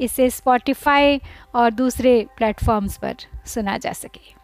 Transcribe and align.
इसे 0.00 0.28
स्पॉटिफाई 0.30 1.20
और 1.54 1.70
दूसरे 1.70 2.14
प्लेटफॉर्म्स 2.36 2.96
पर 2.98 3.16
सुना 3.46 3.76
जा 3.78 3.92
सके। 3.92 4.34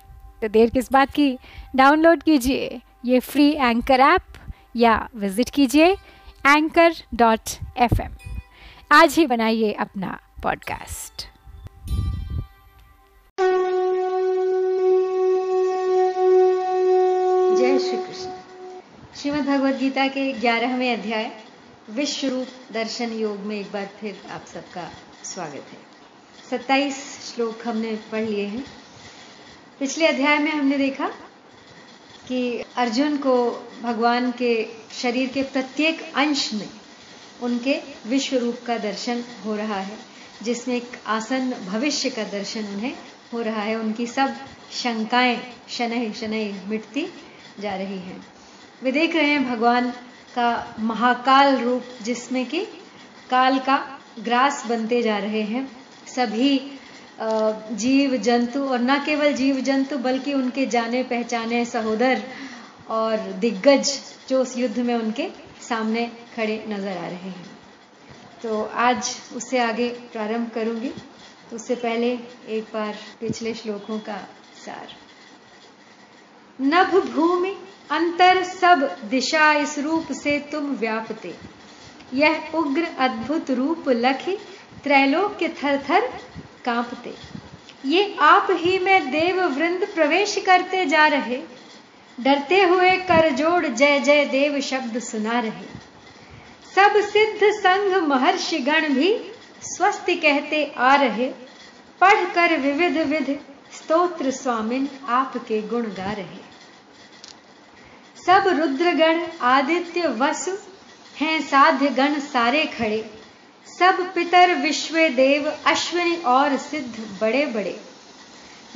तो 0.43 0.49
देर 0.49 0.71
किस 0.71 0.93
बात 0.93 1.11
की? 1.11 1.39
डाउनलोड 1.77 2.23
कीजिए 2.23 2.81
ये 3.05 3.21
फ्री 3.21 3.51
एंकर 3.53 4.01
ऐप 4.01 4.23
या 4.77 5.09
विज़िट 5.17 5.51
कीजिए 5.51 5.93
एंकर 6.47 6.95
डॉट 7.15 7.51
एफ़ 7.79 8.01
एम 8.03 8.17
आज 8.93 9.15
ही 9.15 9.27
बनाइए 9.27 9.73
अपना 9.73 10.19
पॉडकास्ट 10.43 11.27
जय 17.59 17.79
श्री 17.79 17.97
कृष्ण। 17.97 18.31
श्रीमद् 19.17 19.47
भगवद 19.47 19.79
गीता 19.79 20.07
के 20.07 20.33
ग्यारहवें 20.33 20.93
अध्याय 20.93 21.31
विश्व 21.91 22.29
रूप 22.29 22.47
दर्शन 22.73 23.13
योग 23.13 23.39
में 23.39 23.61
एक 23.61 23.73
बार 23.73 23.91
फिर 24.01 24.23
आप 24.31 24.47
सबका 24.47 24.93
स्वागत 25.25 25.67
है। 25.73 25.79
सत्ताईस 26.51 26.97
श्लोक 27.27 27.67
हमने 27.67 27.99
पढ़ 28.13 28.25
लिए 28.25 28.47
हैं। 28.47 28.65
पिछले 29.81 30.07
अध्याय 30.07 30.39
में 30.39 30.51
हमने 30.53 30.79
देखा 30.79 31.09
कि 32.29 32.65
अर्जुन 32.77 33.17
को 33.17 33.35
भगवान 33.83 34.33
के 34.33 34.69
शरीर 35.03 35.29
के 35.29 35.43
प्रत्येक 35.43 36.13
अंश 36.15 36.55
में 36.55 36.69
उनके 37.43 37.81
विश्व 38.07 38.37
रूप 38.37 38.59
का 38.67 38.79
दर्शन 38.79 39.25
हो 39.45 39.57
रहा 39.57 39.81
है, 39.81 39.99
जिसमें 40.43 40.77
एक 40.77 40.91
आसन 41.07 41.51
भविष्य 41.51 42.11
का 42.11 42.25
दर्शन 42.25 42.65
उन्हें 42.65 42.97
हो 43.33 43.43
रहा 43.43 43.63
है। 43.63 43.77
उनकी 43.77 44.07
सब 44.07 44.35
शंकाएँ 44.73 45.41
शनह 45.69 46.13
शनह 46.13 46.69
मिटती 46.69 47.07
जा 47.61 47.77
रही 47.77 47.99
हैं। 47.99 48.27
वे 48.83 48.93
देख 48.93 49.17
रहे 49.17 49.31
हैं, 49.31 49.51
भगवान 49.51 49.93
का 50.39 50.77
महाकाल 50.81 51.57
रूप 51.57 51.85
जिसमें 52.03 52.45
कि 52.47 52.61
काल 53.31 53.59
का 53.59 53.77
ग्रास 54.25 54.65
बनते 54.69 55.03
जा 55.03 55.19
रहे 55.19 55.43
हैं। 55.43 55.69
सभी 56.07 56.59
जीव 57.21 58.17
जंतु 58.19 58.65
और 58.65 58.81
न 58.81 58.99
केवल 59.05 59.33
जीव 59.33 59.61
जंतु 59.61 59.99
बल्कि 59.99 60.35
उनके 60.35 60.67
जाने 60.67 61.03
पहचाने 61.03 61.65
सहोदर 61.65 62.23
और 62.91 63.33
दिग्गज 63.41 63.93
जो 64.29 64.41
उस 64.43 64.57
युद्ध 64.59 64.79
में 64.79 64.95
उनके 64.95 65.29
सामने 65.69 66.07
खड़े 66.37 66.65
नज़र 66.69 66.97
आ 66.99 67.07
रहे 67.07 67.31
हैं। 67.31 67.47
तो 68.43 68.63
आज 68.63 69.11
उससे 69.37 69.59
आगे 69.59 69.89
प्रारंभ 70.13 70.51
करूँगी। 70.51 70.93
उससे 71.53 71.75
पहले 71.77 72.13
एक 72.49 72.65
बार 72.75 72.95
पिछले 73.21 73.55
श्लोकों 73.55 73.99
का 73.99 74.19
सार। 74.65 74.89
नभ 76.61 76.95
भूमि, 77.15 77.57
अंतर 77.91 78.43
सब 78.45 78.97
दिशा 79.05 79.53
इस 79.53 79.79
रूप 79.79 80.13
से 80.13 80.39
तुम 80.53 80.65
व्यापते। 80.65 81.35
यह 82.15 82.51
उग्र 82.55 82.87
अद्भुत 82.99 83.51
रूप 83.51 83.85
लखी 83.89 84.37
त्रैलोक्य 84.85 85.49
थर 85.49 85.85
थर 85.91 86.01
कांपते। 86.65 87.15
ये 87.87 88.17
आप 88.21 88.49
ही 88.51 88.79
में 88.79 89.11
देव 89.11 89.45
वृंद 89.45 89.87
प्रवेश 89.95 90.39
करते 90.47 90.87
जा 90.87 91.07
रहे। 91.07 91.43
डरते 92.21 92.63
हुए 92.63 92.91
कर 92.91 93.31
जोड़ 93.31 93.67
जय 93.67 94.01
जय 94.01 94.25
देव 94.25 94.61
शब्द 94.61 94.99
सुना 94.99 95.41
रहे। 95.41 95.69
सब 96.75 97.01
सिद्ध 97.01 97.41
संघ 97.43 98.03
महर्षि 98.03 98.59
गण 98.59 98.89
भी 98.89 99.19
स्वस्थ 99.63 100.07
कहते 100.11 100.75
आ 100.79 100.95
रहे। 100.95 101.29
पढ़कर 102.01 102.57
विविध 102.57 102.99
विध 102.99 103.41
स्तोत्र 103.73 104.31
स्वामिन 104.31 104.89
आपके 105.09 105.63
गुण 105.63 105.83
गा 105.83 106.13
रहे। 106.13 106.46
सब 108.27 108.45
रुद्रगण 108.47 109.27
आदित्य 109.43 110.07
वसु 110.07 110.51
हैं 111.17 111.41
साध्य 111.43 111.89
गण 111.89 112.21
सारे 112.21 112.65
खड़े। 112.65 113.11
सब 113.79 114.15
पितर 114.15 114.55
विश्व 114.55 114.95
देव, 114.95 115.53
अश्विनी 115.67 116.17
और 116.17 116.57
सिद्ध 116.57 117.21
बड़े 117.21 117.47
बड़े। 117.47 117.81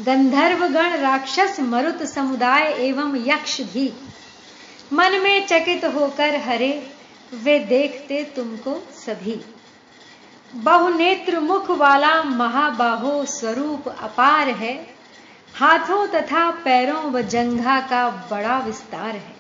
गंधर्व 0.00 0.68
गण 0.68 0.96
राक्षस 0.96 1.56
मरुत 1.60 2.02
समुदाय 2.02 2.62
एवं 2.62 3.16
यक्ष 3.16 3.60
भी। 3.60 3.92
मन 4.92 5.12
में 5.12 5.46
चकित 5.46 5.84
होकर 5.84 6.36
हरे, 6.36 6.90
वे 7.34 7.58
देखते 7.58 8.24
तुमको 8.24 8.86
सभी। 8.92 9.44
बहुनेत्र 10.54 11.40
मुख 11.40 11.70
वाला 11.70 12.22
महाबाहो 12.22 13.24
स्वरूप 13.24 13.88
अपार 13.88 14.48
है। 14.48 14.86
हाथों 15.54 16.06
तथा 16.06 16.50
पैरों 16.50 17.04
व 17.04 17.22
जंघा 17.22 17.80
का 17.80 18.28
बड़ा 18.30 18.58
विस्तार 18.58 19.16
है। 19.16 19.39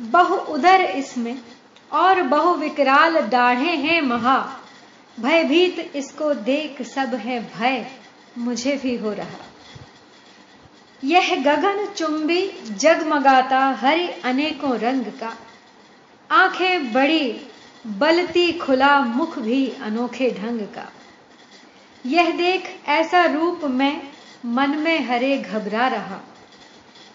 बहु 0.00 0.36
उदर 0.36 0.80
इसमें 0.80 1.38
और 1.92 2.22
बहु 2.22 2.54
विकराल 2.54 3.20
दाढ़े 3.20 3.76
हैं 3.76 4.02
महा। 4.02 4.60
भयभीत 5.20 5.92
इसको 5.96 6.34
देख 6.34 6.82
सब 6.82 7.14
है 7.14 7.58
भय, 7.58 7.90
मुझे 8.38 8.76
भी 8.76 8.96
हो 8.96 9.12
रहा। 9.12 9.44
यह 11.04 11.42
गगन 11.42 11.86
चुंबी 11.86 12.52
जगमगाता 12.70 13.66
हरि 13.80 14.08
अनेकों 14.08 14.78
रंग 14.78 15.04
का। 15.04 15.36
आँखें 16.30 16.92
बड़ी, 16.92 17.40
बलती 17.86 18.52
खुला 18.52 19.00
मुख 19.00 19.38
भी 19.38 19.72
अनोखे 19.82 20.30
ढंग 20.30 20.60
का। 20.60 20.92
यह 22.06 22.30
देख 22.30 22.80
ऐसा 22.88 23.24
रूप 23.24 23.60
में 23.64 24.02
मन 24.46 24.70
में 24.70 25.00
हरे 25.00 25.38
घबरा 25.38 25.86
रहा। 25.86 26.20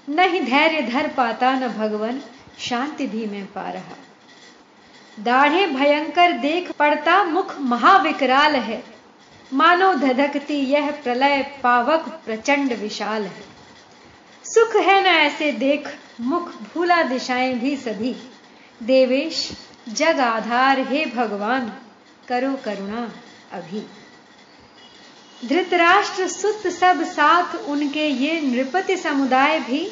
नहीं 0.10 0.42
धैर्य 0.42 0.82
धर 0.82 1.08
पाता 1.08 1.54
न 1.54 1.68
भगवन 1.68 2.22
शांति 2.60 3.08
भी 3.08 3.26
मैं 3.26 3.46
पा 3.46 3.70
रहा। 3.70 3.98
दाढ़े 5.20 5.68
भयंकर 5.68 6.32
देख 6.32 6.72
पड़ता 6.72 7.24
मुख 7.24 7.60
महाविकराल 7.60 8.56
है। 8.56 8.84
मानो 9.54 9.94
धधकती 9.94 10.54
यह 10.54 10.92
प्रलय 10.92 11.60
पावक 11.64 12.22
प्रचंड 12.26 12.74
विशाल 12.74 13.24
है। 13.24 13.54
सुख 14.44 14.76
है 14.76 15.04
न 15.04 15.06
ऐसे 15.06 15.52
देख, 15.52 15.98
मुख 16.22 16.52
भूला 16.62 17.04
दिशाएँ 17.04 17.54
भी 17.54 17.78
सभी। 17.78 18.16
देवेश, 18.84 19.52
जग 19.90 20.20
आधार 20.20 20.80
हे 20.80 21.06
भगवान, 21.06 21.74
करो 22.28 22.54
करुणा 22.66 23.12
अभी। 23.52 23.88
धृतराष्ट्र 25.48 26.28
सुत 26.28 26.68
सब 26.68 27.04
साथ 27.04 27.56
उनके 27.56 28.08
ये 28.08 28.42
नृपति 28.42 28.98
समुदाय 28.98 29.60
भी 29.60 29.92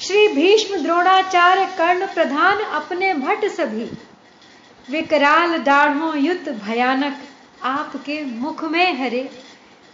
श्री 0.00 0.26
भीष्म 0.28 0.76
द्रोणाचार्य 0.82 1.64
कर्ण 1.78 2.06
प्रधान 2.06 2.58
अपने 2.58 3.12
भट्ट 3.14 3.44
सभी। 3.44 3.84
विकराल 4.88 5.56
दाढ़ों 5.58 6.16
युत 6.16 6.48
भयानक 6.64 7.20
आपके 7.62 8.24
मुख 8.24 8.64
में 8.64 8.92
हरे। 8.94 9.30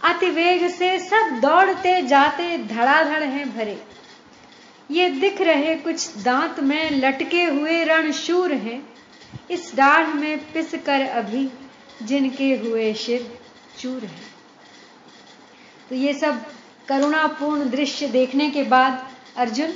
अति 0.01 0.29
वेग 0.29 0.67
से 0.69 0.97
सब 0.99 1.39
दौड़ते 1.41 2.01
जाते 2.01 2.57
धड़ाधड़ 2.57 3.23
हैं 3.23 3.49
भरे। 3.57 3.77
ये 4.91 5.09
दिख 5.09 5.41
रहे 5.41 5.75
कुछ 5.75 6.17
दांत 6.17 6.59
में 6.59 6.91
लटके 6.91 7.43
हुए 7.43 7.83
रणशूर 7.83 8.53
हैं। 8.53 8.81
इस 9.51 9.71
डाढ़ 9.75 10.07
में 10.07 10.37
पिस 10.53 10.75
कर 10.85 11.01
अभी 11.01 11.47
जिनके 12.03 12.53
हुए 12.55 12.93
शिर 12.93 13.39
चूर 13.79 14.01
है। 14.01 14.21
तो 15.89 15.95
ये 15.95 16.13
सब 16.13 16.45
करुणापूर्ण 16.87 17.69
दृश्य 17.69 18.07
देखने 18.07 18.49
के 18.49 18.63
बाद 18.63 19.07
अर्जुन 19.37 19.73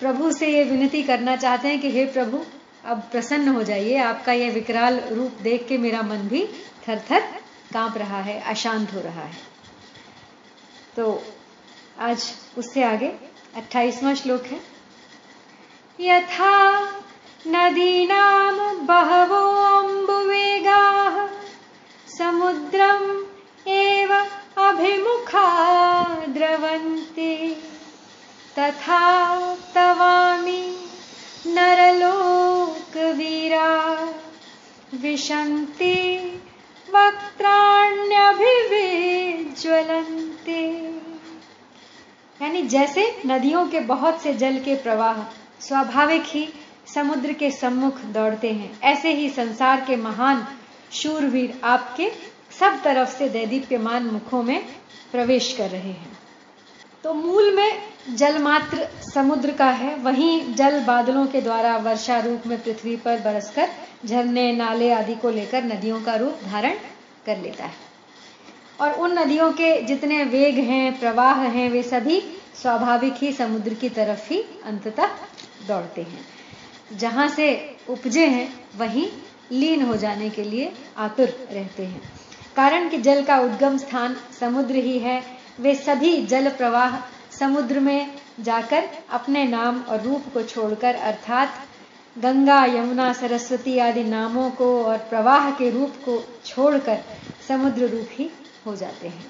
प्रभु 0.00 0.32
से 0.32 0.48
ये 0.48 0.64
विनती 0.64 1.02
करना 1.02 1.36
चाहते 1.36 1.68
हैं 1.68 1.80
कि 1.80 1.90
हे 1.90 2.04
प्रभु, 2.04 2.44
अब 2.84 3.00
प्रसन्न 3.00 3.48
हो 3.48 3.62
जाइए। 3.62 3.96
आपका 3.96 4.32
यह 4.32 4.52
विकराल 4.52 5.00
रूप 5.00 5.32
देख 5.42 5.66
के 5.68 5.78
मेरा 5.78 6.02
मन 6.02 6.16
भी 6.16 6.46
थर 6.88 7.02
थर 7.10 7.20
काँप 7.72 7.98
रहा 7.98 8.20
है, 8.20 8.40
अशांत 8.40 8.94
हो 8.94 9.00
रहा 9.00 9.22
है। 9.22 9.36
तो 10.96 11.24
आज 11.98 12.32
उससे 12.58 12.82
आगे 12.82 13.08
अट्ठाईसवां 13.56 14.14
श्लोक 14.14 14.42
है। 14.42 14.60
यथा 16.00 16.82
नदीनाम 17.46 18.86
बहवो 18.86 19.50
अम्बुवेगा, 19.78 21.26
समुद्रम 22.18 23.26
एव 23.66 24.14
अभिमुखा 24.58 26.04
द्रवन्ति। 26.28 27.62
तथा 28.58 29.00
तवामि 29.74 30.62
नरलोकवीरा 31.46 32.32
विशन्ति 35.02 35.98
वक्त्राण्यभिविज्वलन् 36.88 38.16
ज्वलंते 39.60 40.62
यानी 42.42 42.62
जैसे 42.62 43.04
नदियों 43.26 43.66
के 43.68 43.80
बहुत 43.80 44.22
से 44.22 44.34
जल 44.34 44.58
के 44.58 44.74
प्रवाह 44.74 45.22
स्वाभाविक 45.60 46.22
ही 46.26 46.48
समुद्र 46.94 47.32
के 47.32 47.50
सम्मुख 47.50 48.00
दौड़ते 48.14 48.50
हैं, 48.52 48.70
ऐसे 48.82 49.12
ही 49.14 49.28
संसार 49.30 49.80
के 49.80 49.96
महान 49.96 50.46
शूरवीर 50.92 51.60
आपके 51.64 52.10
सब 52.60 52.82
तरफ़ 52.82 53.16
से 53.18 53.28
दैदीप्यमान 53.28 54.02
मुखों 54.02 54.42
में 54.42 54.60
प्रवेश 55.12 55.52
कर 55.58 55.70
रहे 55.70 55.92
हैं। 55.92 56.15
तो 57.06 57.14
मूल 57.14 57.54
में 57.54 57.82
जल 58.14 58.38
मात्र 58.38 58.88
समुद्र 59.14 59.52
का 59.52 59.66
है। 59.66 59.96
वहीं 59.96 60.54
जल 60.54 60.80
बादलों 60.80 61.26
के 61.26 61.40
द्वारा 61.40 61.76
वर्षा 61.76 62.20
रूप 62.20 62.42
में 62.46 62.62
पृथ्वी 62.62 62.96
पर 62.96 63.20
बरसकर 63.20 63.68
झरने, 64.06 64.52
नाले 64.52 64.92
आदि 64.92 65.14
को 65.14 65.30
लेकर 65.30 65.64
नदियों 65.64 66.02
का 66.02 66.14
रूप 66.14 66.38
धारण 66.44 66.74
कर 67.26 67.38
लेता 67.38 67.64
है। 67.64 67.74
और 68.80 68.92
उन 68.92 69.18
नदियों 69.18 69.52
के 69.52 69.82
जितने 69.82 70.24
वेग 70.24 70.58
हैं, 70.58 71.00
प्रवाह 71.00 71.34
हैं, 71.34 71.70
वे 71.70 71.82
सभी 71.82 72.20
स्वाभाविक 72.62 73.14
ही 73.16 73.32
समुद्र 73.32 73.74
की 73.74 73.88
तरफ़ 73.88 74.32
ही 74.32 74.44
अंततः 74.64 75.06
दौड़ते 75.68 76.02
हैं। 76.02 76.26
जहाँ 76.92 77.28
से 77.28 77.76
उपजे 77.88 78.26
हैं, 78.26 78.60
वहीं 78.78 79.08
लीन 79.52 79.82
हो 79.82 79.96
जाने 79.96 80.30
के 80.30 80.42
लिए 80.42 80.72
आतुर 80.96 81.48
रहते 81.52 81.82
हैं। 81.82 82.02
कारण 82.56 82.88
कि 82.88 82.98
जल 82.98 83.24
का 83.24 83.40
उद्गम 83.40 83.78
स्थान 83.78 84.16
समुद्र 84.40 84.74
ही 84.74 84.98
है 84.98 85.45
वे 85.60 85.74
सभी 85.74 86.26
जल 86.26 86.48
प्रवाह 86.50 86.98
समुद्र 87.38 87.80
में 87.80 88.14
जाकर 88.40 88.88
अपने 89.10 89.44
नाम 89.44 89.80
और 89.82 90.00
रूप 90.00 90.24
को 90.34 90.42
छोड़कर, 90.42 90.94
अर्थात 90.94 91.54
गंगा, 92.18 92.64
यमुना, 92.64 93.12
सरस्वती 93.12 93.78
आदि 93.78 94.04
नामों 94.04 94.50
को 94.50 94.84
और 94.84 94.98
प्रवाह 94.98 95.50
के 95.50 95.70
रूप 95.70 95.94
को 96.04 96.22
छोड़कर 96.46 96.98
समुद्र 97.48 97.88
रूप 97.88 98.08
ही 98.10 98.30
हो 98.66 98.76
जाते 98.76 99.08
हैं। 99.08 99.24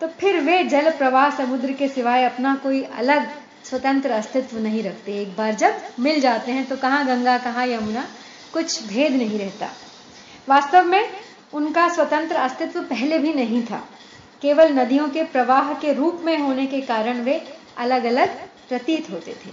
तो 0.00 0.08
फिर 0.08 0.40
वे 0.40 0.62
जल 0.64 0.90
प्रवाह 0.90 1.30
समुद्र 1.30 1.72
के 1.72 1.88
सिवाय 1.88 2.24
अपना 2.24 2.54
कोई 2.54 2.82
अलग 2.82 3.28
स्वतंत्र 3.64 4.10
अस्तित्व 4.10 4.58
नहीं 4.58 4.82
रखते। 4.82 5.20
एक 5.22 5.36
बार 5.36 5.54
जब 5.54 5.80
मिल 6.00 6.20
जाते 6.20 6.52
हैं 6.52 6.64
तो 6.64 6.76
कहाँ 6.76 7.06
गंगा, 7.06 7.38
कहाँ 7.38 7.66
यमुना, 7.66 8.04
कुछ 8.52 8.86
भेद 8.86 9.12
नहीं 9.12 9.38
रहता। 9.38 9.68
वास्तव 10.48 10.84
में 10.84 11.10
उनका 11.52 11.88
स्वतंत्र 11.88 12.36
अस्तित्व 12.36 12.82
पहले 12.82 13.18
भी 13.18 13.32
नहीं 13.34 13.62
था। 13.62 13.82
केवल 14.42 14.72
नदियों 14.72 15.08
के 15.08 15.22
प्रवाह 15.24 15.72
के 15.74 15.92
रूप 15.92 16.20
में 16.24 16.36
होने 16.38 16.66
के 16.66 16.80
कारण 16.82 17.20
वे 17.20 17.40
अलग 17.78 18.04
अलग 18.04 18.36
प्रतीत 18.68 19.10
होते 19.10 19.32
थे। 19.34 19.50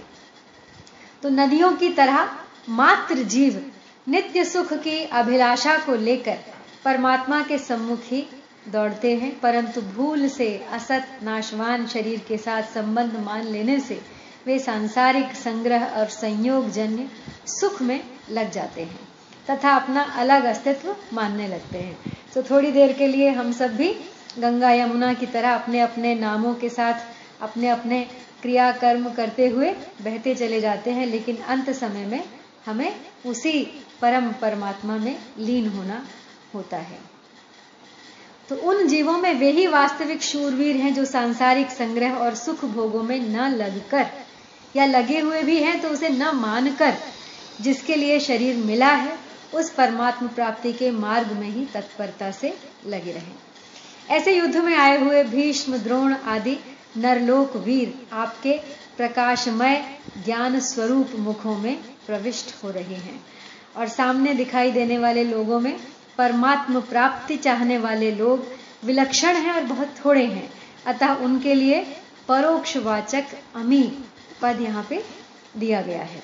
तो 1.22 1.28
नदियों 1.30 1.72
की 1.72 1.88
तरह 1.88 2.28
मात्र 2.70 3.22
जीव 3.26 3.60
नित्य 4.06 4.44
सुख 4.44 4.72
की 4.74 5.04
अभिलाषा 5.14 5.76
को 5.78 5.94
लेकर 5.96 6.38
परमात्मा 6.84 7.42
के 7.42 7.58
सम्मुख 7.58 8.00
ही 8.04 8.26
दौड़ते 8.68 9.14
हैं, 9.16 9.38
परंतु 9.40 9.80
भूल 9.82 10.28
से 10.28 10.56
असत, 10.72 11.06
नाशवान 11.22 11.86
शरीर 11.86 12.20
के 12.28 12.36
साथ 12.38 12.62
संबंध 12.74 13.16
मान 13.16 13.46
लेने 13.46 13.78
से 13.80 14.00
वे 14.46 14.58
सांसारिक 14.58 15.34
संग्रह 15.34 15.84
और 15.86 16.06
संयोग 16.10 16.70
जन्य 16.70 17.08
सुख 17.50 17.80
में 17.82 18.00
लग 18.30 18.50
जाते 18.50 18.82
हैं 18.82 19.08
तथा 19.48 19.74
अपना 19.76 20.02
अलग 20.16 20.44
अस्तित्व 20.44 20.94
मानने 21.12 21.48
लगते 21.48 21.78
हैं। 21.78 22.16
तो 22.34 22.42
थोड़ी 22.42 22.70
देर 22.72 22.92
के 22.92 23.06
लिए 23.06 23.30
हम 23.30 23.52
सब 23.52 23.76
भी 23.76 23.94
गंगा 24.38 24.70
यमुना 24.70 25.12
की 25.14 25.26
तरह 25.26 25.54
अपने 25.54 25.80
अपने 25.80 26.14
नामों 26.14 26.54
के 26.54 26.68
साथ, 26.68 26.94
अपने 27.40 27.68
अपने 27.68 28.02
क्रिया 28.42 28.70
कर्म 28.72 29.08
करते 29.10 29.46
हुए 29.48 29.70
बहते 30.02 30.34
चले 30.34 30.60
जाते 30.60 30.90
हैं, 30.90 31.06
लेकिन 31.06 31.36
अंत 31.36 31.70
समय 31.70 32.06
में 32.06 32.24
हमें 32.66 32.94
उसी 33.26 33.62
परम 34.00 34.32
परमात्मा 34.32 34.96
में 34.96 35.16
लीन 35.38 35.68
होना 35.68 36.04
होता 36.54 36.76
है। 36.76 36.98
तो 38.48 38.56
उन 38.56 38.86
जीवों 38.86 39.16
में 39.18 39.34
वे 39.34 39.50
ही 39.50 39.66
वास्तविक 39.66 40.22
शूरवीर 40.22 40.76
हैं 40.76 40.94
जो 40.94 41.04
सांसारिक 41.04 41.70
संग्रह 41.70 42.14
और 42.14 42.34
सुख 42.34 42.64
भोगों 42.64 43.02
में 43.02 43.18
न 43.20 43.48
लगकर 43.54 44.06
या 44.76 44.86
लगे 44.86 45.18
हुए 45.18 45.42
भी 45.42 45.62
हैं 45.62 45.80
तो 45.80 45.88
उसे 45.88 46.08
न 46.08 46.30
मानकर 46.34 46.94
जिसके 47.60 47.96
लिए 47.96 48.18
शरीर 48.20 48.56
मिला 48.56 48.90
है, 48.90 49.16
उस 49.54 49.70
परमात्म 49.70 50.28
प्राप्ति 50.28 50.72
के 50.72 50.90
मार्ग 50.90 51.32
में 51.32 51.48
ही 51.48 51.64
तत्परता 51.66 52.30
से 52.30 52.56
लगे 52.86 53.12
रहे। 53.12 53.51
ऐसे 54.12 54.32
युद्ध 54.36 54.56
में 54.56 54.74
आए 54.76 54.98
हुए 55.00 55.22
भीष्म, 55.24 55.76
द्रोण 55.78 56.14
आदि 56.14 56.56
नरलोक 56.96 57.56
वीर 57.56 57.92
आपके 58.12 58.56
प्रकाशमय 58.96 59.76
ज्ञान 60.24 60.58
स्वरूप 60.60 61.10
मुखों 61.18 61.56
में 61.58 61.76
प्रविष्ट 62.06 62.52
हो 62.64 62.70
रहे 62.70 62.94
हैं 62.96 63.20
और 63.76 63.88
सामने 63.88 64.34
दिखाई 64.34 64.70
देने 64.70 64.98
वाले 64.98 65.24
लोगों 65.24 65.60
में 65.60 65.76
परमात्म 66.18 66.80
प्राप्ति 66.80 67.36
चाहने 67.36 67.78
वाले 67.78 68.10
लोग 68.10 68.46
विलक्षण 68.84 69.36
हैं 69.36 69.52
और 69.52 69.64
बहुत 69.64 69.94
थोड़े 70.04 70.24
हैं। 70.24 70.48
अतः 70.86 71.24
उनके 71.24 71.54
लिए 71.54 71.80
परोक्ष 72.28 72.76
वाचक 72.76 73.34
अमी 73.56 73.82
पद 74.42 74.60
यहाँ 74.60 74.86
पे 74.90 75.02
दिया 75.56 75.80
गया 75.82 76.02
है। 76.02 76.22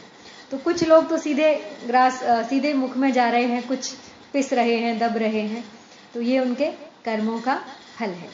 तो 0.51 0.59
कुछ 0.59 0.85
लोग 0.89 1.09
तो 1.09 1.19
सीधे 1.19 1.55
ग्रास 1.87 2.21
सीधे 2.51 2.75
मुख 2.75 2.97
में 2.97 3.11
जा 3.13 3.29
रहे 3.29 3.45
हैं, 3.45 3.67
कुछ 3.69 3.93
पिस 4.33 4.53
रहे 4.53 4.77
हैं, 4.77 4.99
दब 4.99 5.17
रहे 5.17 5.41
हैं। 5.43 5.65
तो 6.15 6.21
ये 6.23 6.39
उनके 6.41 6.71
कर्मों 7.09 7.41
का 7.41 7.55
फल 7.99 8.11
है। 8.11 8.31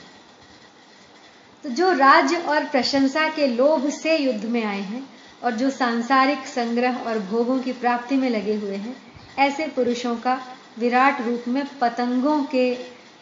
तो 1.65 1.69
जो 1.71 1.93
राज्य 1.93 2.37
और 2.37 2.65
प्रशंसा 2.65 3.29
के 3.29 3.47
लोभ 3.47 3.91
से 3.91 4.17
युद्ध 4.19 4.45
में 4.45 4.65
आए 4.65 4.81
हैं 4.81 5.03
और 5.45 5.53
जो 5.53 5.71
सांसारिक 5.71 6.47
संग्रह 6.47 6.97
और 6.97 7.19
भोगों 7.19 7.59
की 7.59 7.73
प्राप्ति 7.73 8.17
में 8.17 8.31
लगे 8.31 8.55
हुए 8.55 8.77
हैं, 8.77 8.97
ऐसे 9.39 9.67
पुरुषों 9.67 10.17
का 10.17 10.41
विराट 10.79 11.21
रूप 11.21 11.45
में 11.49 11.65
पतंगों 11.79 12.43
के 12.45 12.75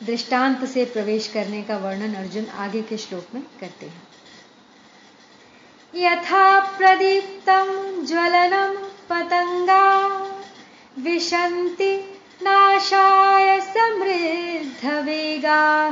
दृष्टांत 0.02 0.64
से 0.64 0.84
प्रवेश 0.84 1.28
करने 1.28 1.62
का 1.62 1.76
वर्णन 1.76 2.14
अर्जुन 2.14 2.46
आगे 2.46 2.82
के 2.82 2.96
श्लोक 2.96 3.26
में 3.34 3.42
करते 3.60 3.86
हैं। 3.86 4.02
यथा 5.94 6.60
प्रदीप्तम 6.78 7.66
ज्वलनम 8.06 8.74
पतंगा 9.10 9.82
विशंति 10.98 12.21
नाशाय 12.42 13.60
समृद्ध 13.60 14.92
वेगा 15.06 15.90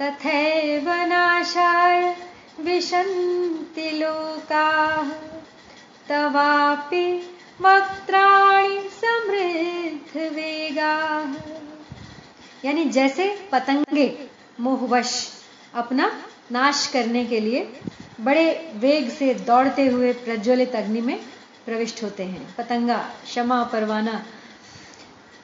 तथैव 0.00 0.92
नाशाय 0.92 2.16
विशन्ति 2.60 3.90
लोकाः। 3.90 5.08
तवापि 6.08 7.06
वक्त्राणि 7.60 8.80
समृद्ध 8.92 10.34
वेगा 10.34 10.94
यानी 12.64 12.84
जैसे 12.84 13.48
पतंगे 13.52 14.28
मोहवश 14.60 15.28
अपना 15.74 16.10
नाश 16.52 16.86
करने 16.86 17.24
के 17.24 17.40
लिए 17.40 17.80
बड़े 18.20 18.72
वेग 18.74 19.10
से 19.10 19.34
दौड़ते 19.34 19.86
हुए 19.86 20.12
प्रज्वलित 20.12 20.76
अग्नि 20.76 21.00
में 21.00 21.16
प्रविष्ट 21.66 22.02
होते 22.02 22.22
हैं। 22.22 22.54
पतंगा, 22.58 22.98
क्षमा, 23.24 23.62
परवाना 23.64 24.22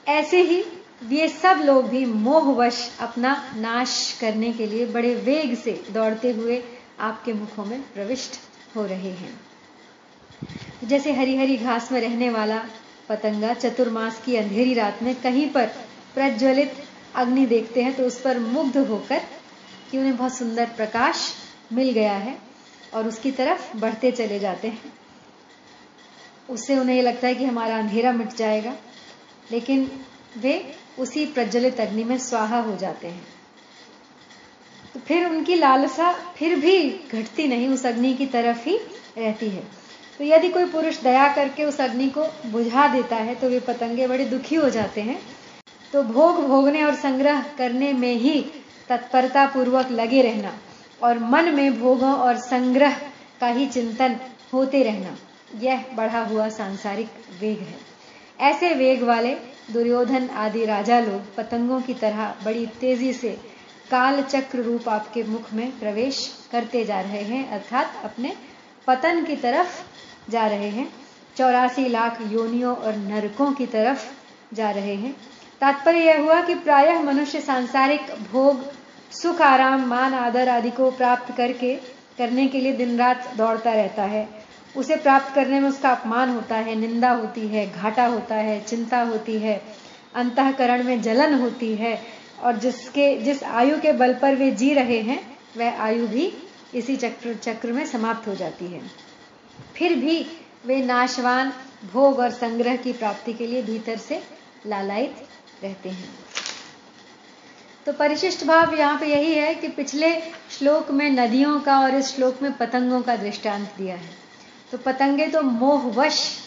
ऐसे 0.08 0.40
ही 0.42 0.62
ये 1.10 1.28
सब 1.28 1.60
लोग 1.64 1.88
भी 1.88 2.04
मोहवश 2.06 2.78
अपना 3.00 3.34
नाश 3.56 4.18
करने 4.20 4.52
के 4.52 4.66
लिए 4.66 4.86
बड़े 4.86 5.14
वेग 5.14 5.54
से 5.58 5.72
दौड़ते 5.90 6.30
हुए 6.32 6.62
आपके 7.00 7.32
मुखों 7.32 7.64
में 7.64 7.80
प्रविष्ट 7.92 8.38
हो 8.76 8.86
रहे 8.86 9.10
हैं। 9.10 9.40
जैसे 10.84 11.12
हरी 11.12 11.36
हरी 11.36 11.56
घास 11.56 11.92
में 11.92 12.00
रहने 12.00 12.30
वाला 12.30 12.62
पतंगा 13.08 13.52
चतुर्मास 13.54 14.22
की 14.24 14.36
अंधेरी 14.36 14.74
रात 14.74 15.02
में 15.02 15.14
कहीं 15.14 15.48
पर 15.50 15.66
प्रज्वलित 16.14 16.72
अग्नि 17.14 17.46
देखते 17.46 17.82
हैं 17.82 17.94
तो 17.96 18.06
उस 18.06 18.20
पर 18.20 18.38
मुग्ध 18.38 18.76
होकर 18.78 19.22
कि 19.90 19.98
उन्हें 19.98 20.16
बहुत 20.16 20.36
सुंदर 20.36 20.66
प्रकाश 20.66 21.28
मिल 21.72 21.90
गया 21.90 22.12
है 22.12 22.36
और 22.94 23.08
उसकी 23.08 23.30
तरफ़ 23.30 23.76
बढ़ते 23.76 24.10
चले 24.12 24.38
जाते 24.38 24.68
हैं। 24.68 24.92
उससे 26.50 26.78
उन्हें 26.78 26.96
ये 26.96 27.02
लगता 27.02 27.26
है 27.26 27.34
कि 27.34 27.44
हमारा 27.44 27.78
अंधेरा 27.78 28.12
मिट 28.12 28.34
जाएगा। 28.36 28.76
लेकिन 29.52 29.90
वे 30.36 30.54
उसी 30.98 31.26
प्रज्वलित 31.26 31.80
अग्नि 31.80 32.04
में 32.04 32.18
स्वाहा 32.18 32.60
हो 32.60 32.76
जाते 32.76 33.08
हैं। 33.08 33.26
तो 34.94 35.00
फिर 35.00 35.26
उनकी 35.26 35.54
लालसा 35.54 36.12
फिर 36.36 36.58
भी 36.60 36.88
घटती 36.90 37.46
नहीं, 37.48 37.68
उस 37.68 37.86
अग्नि 37.86 38.14
की 38.14 38.26
तरफ़ 38.26 38.68
ही 38.68 38.76
रहती 39.18 39.48
है। 39.48 39.62
तो 40.18 40.24
यदि 40.24 40.48
कोई 40.48 40.64
पुरुष 40.64 41.00
दया 41.02 41.32
करके 41.32 41.64
उस 41.64 41.80
अग्नि 41.80 42.08
को 42.08 42.24
बुझा 42.46 42.86
देता 42.88 43.16
है 43.16 43.34
तो 43.34 43.48
वे 43.48 43.60
पतंगे 43.60 44.06
बड़े 44.06 44.24
दुखी 44.24 44.54
हो 44.54 44.70
जाते 44.70 45.00
हैं। 45.00 45.18
तो 45.92 46.02
भोग 46.02 46.46
भोगने 46.46 46.82
और 46.84 46.94
संग्रह 46.94 47.42
करने 47.58 47.92
में 47.92 48.14
ही 48.14 48.40
तत्परता 48.88 49.46
पूर्वक 49.46 49.90
लगे 49.90 50.22
रहना 50.22 50.52
और 51.02 51.18
मन 51.18 51.54
में 51.54 51.80
भोगों 51.80 52.12
और 52.12 52.36
संग्रह 52.38 53.00
का 53.40 53.46
ही 53.48 53.66
चिंतन 53.66 54.16
होते 54.52 54.82
रहना, 54.82 55.16
यह 55.54 55.84
बढ़ा 55.94 56.22
हुआ 56.24 56.48
सांसारिक 56.48 57.08
वेग 57.40 57.58
है। 57.58 57.87
ऐसे 58.40 58.74
वेग 58.74 59.02
वाले 59.02 59.34
दुर्योधन 59.72 60.28
आदि 60.28 60.64
राजा 60.64 61.00
लोग 61.00 61.34
पतंगों 61.36 61.80
की 61.80 61.94
तरह 61.94 62.34
बड़ी 62.44 62.66
तेज़ी 62.66 63.12
से 63.12 63.38
काल 63.90 64.22
चक्र 64.22 64.58
रूप 64.58 64.88
आपके 64.88 65.22
मुख 65.22 65.52
में 65.52 65.78
प्रवेश 65.78 66.46
करते 66.52 66.84
जा 66.84 67.00
रहे 67.00 67.22
हैं, 67.22 67.50
अर्थात 67.50 67.92
अपने 68.04 68.32
पतन 68.86 69.24
की 69.24 69.36
तरफ़ 69.36 69.82
जा 70.30 70.46
रहे 70.46 70.68
हैं। 70.68 70.92
चौरासी 71.36 71.88
लाख 71.88 72.18
योनियों 72.32 72.76
और 72.76 72.96
नरकों 72.96 73.52
की 73.52 73.66
तरफ़ 73.66 74.06
जा 74.54 74.70
रहे 74.70 74.94
हैं। 74.94 75.16
तात्पर्य 75.60 75.98
यह 75.98 76.20
हुआ 76.20 76.40
कि 76.40 76.54
प्रायः 76.54 77.02
मनुष्य 77.02 77.40
सांसारिक 77.40 78.00
भोग, 78.32 78.64
सुख, 79.12 79.42
आराम, 79.42 79.86
मान, 79.86 80.14
आदर 80.14 80.48
आदि 80.48 80.70
को 80.70 80.90
प्राप्त 80.90 81.36
करके, 81.36 81.74
करने 82.18 82.48
के 82.48 82.60
लिए 82.60 82.72
दिन 82.72 82.98
रात 82.98 83.34
दौड़ता 83.36 83.72
रहता 83.72 84.02
है। 84.02 84.37
उसे 84.78 84.96
प्राप्त 84.96 85.34
करने 85.34 85.60
में 85.60 85.68
उसका 85.68 85.90
अपमान 85.90 86.30
होता 86.30 86.56
है, 86.56 86.74
निंदा 86.74 87.10
होती 87.10 87.48
है, 87.48 87.72
घाटा 87.72 88.06
होता 88.06 88.34
है, 88.34 88.60
चिंता 88.60 89.00
होती 89.00 89.38
है, 89.38 89.62
अंतकरण 90.14 90.84
में 90.84 91.02
जलन 91.02 91.34
होती 91.34 91.74
है 91.74 92.02
और 92.42 92.56
जिसके, 92.56 93.16
जिस 93.16 93.42
आयु 93.42 93.80
के 93.80 93.92
बल 93.92 94.14
पर 94.14 94.34
वे 94.34 94.50
जी 94.50 94.74
रहे 94.74 95.00
हैं, 95.00 95.38
वह 95.56 95.80
आयु 95.82 96.06
भी 96.06 96.32
इसी 96.74 96.96
चक्र 96.96 97.34
चक्र 97.34 97.72
में 97.72 97.86
समाप्त 97.86 98.28
हो 98.28 98.34
जाती 98.34 98.64
है। 98.64 98.80
फिर 99.76 99.94
भी 99.94 100.26
वे 100.66 100.82
नाशवान 100.82 101.52
भोग 101.92 102.18
और 102.18 102.30
संग्रह 102.30 102.76
की 102.76 102.92
प्राप्ति 102.92 103.32
के 103.32 103.46
लिए 103.46 103.62
भीतर 103.62 103.96
से 103.96 104.22
लालायित 104.66 105.16
रहते 105.64 105.88
हैं। 105.88 106.08
तो 107.86 107.92
परिशिष्ट 107.92 108.44
भाव 108.44 108.74
यहाँ 108.74 108.98
पे 108.98 109.06
यही 109.06 109.34
है 109.34 109.54
कि 109.54 109.68
पिछले 109.68 110.20
श्लोक 110.58 110.90
में 110.90 111.10
नदियों 111.10 111.60
का 111.60 111.80
और 111.80 111.94
इस 111.94 112.14
श्लोक 112.16 112.42
में 112.42 112.52
पतंगों 112.52 113.02
का 113.02 113.16
दृष्टांत 113.16 113.74
दिया 113.78 113.96
है। 113.96 114.27
तो 114.72 114.78
पतंगे 114.78 115.26
तो 115.26 115.42
मोहवश 115.42 116.38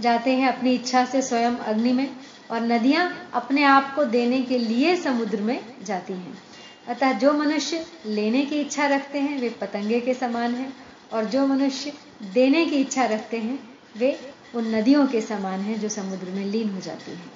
जाते 0.00 0.32
हैं 0.32 0.48
अपनी 0.48 0.74
इच्छा 0.74 1.04
से 1.04 1.22
स्वयं 1.22 1.56
अग्नि 1.56 1.92
में 1.92 2.10
और 2.50 2.60
नदियाँ 2.60 3.30
अपने 3.34 3.62
आप 3.62 3.94
को 3.94 4.04
देने 4.04 4.42
के 4.42 4.58
लिए 4.58 4.96
समुद्र 4.96 5.40
में 5.40 5.60
जाती 5.84 6.12
हैं। 6.12 6.38
अतः 6.88 7.12
जो 7.12 7.32
मनुष्य 7.32 7.86
लेने 8.06 8.44
की 8.44 8.60
इच्छा 8.60 8.86
रखते 8.86 9.18
हैं, 9.18 9.40
वे 9.40 9.48
पतंगे 9.48 10.00
के 10.00 10.14
समान 10.14 10.54
हैं 10.54 10.76
और 11.12 11.24
जो 11.24 11.46
मनुष्य 11.46 11.92
देने 12.34 12.66
की 12.66 12.76
इच्छा 12.76 13.04
रखते 13.04 13.36
हैं, 13.36 13.58
वे 13.96 14.32
उन 14.54 14.74
नदियों 14.74 15.06
के 15.06 15.20
समान 15.20 15.60
हैं 15.60 15.80
जो 15.80 15.88
समुद्र 15.88 16.30
में 16.30 16.44
लीन 16.44 16.70
हो 16.70 16.80
जाती 16.80 17.10
हैं। 17.10 17.32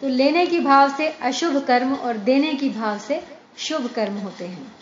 तो 0.00 0.08
लेने 0.08 0.46
की 0.46 0.60
भाव 0.60 0.96
से 0.96 1.08
अशुभ 1.08 1.64
कर्म 1.66 1.94
और 1.94 2.16
देने 2.16 2.54
की 2.54 2.70
भाव 2.70 2.98
से 2.98 3.22
शुभ 3.58 3.86
कर्म 3.86 4.14
होते 4.14 4.44
हैं। 4.44 4.72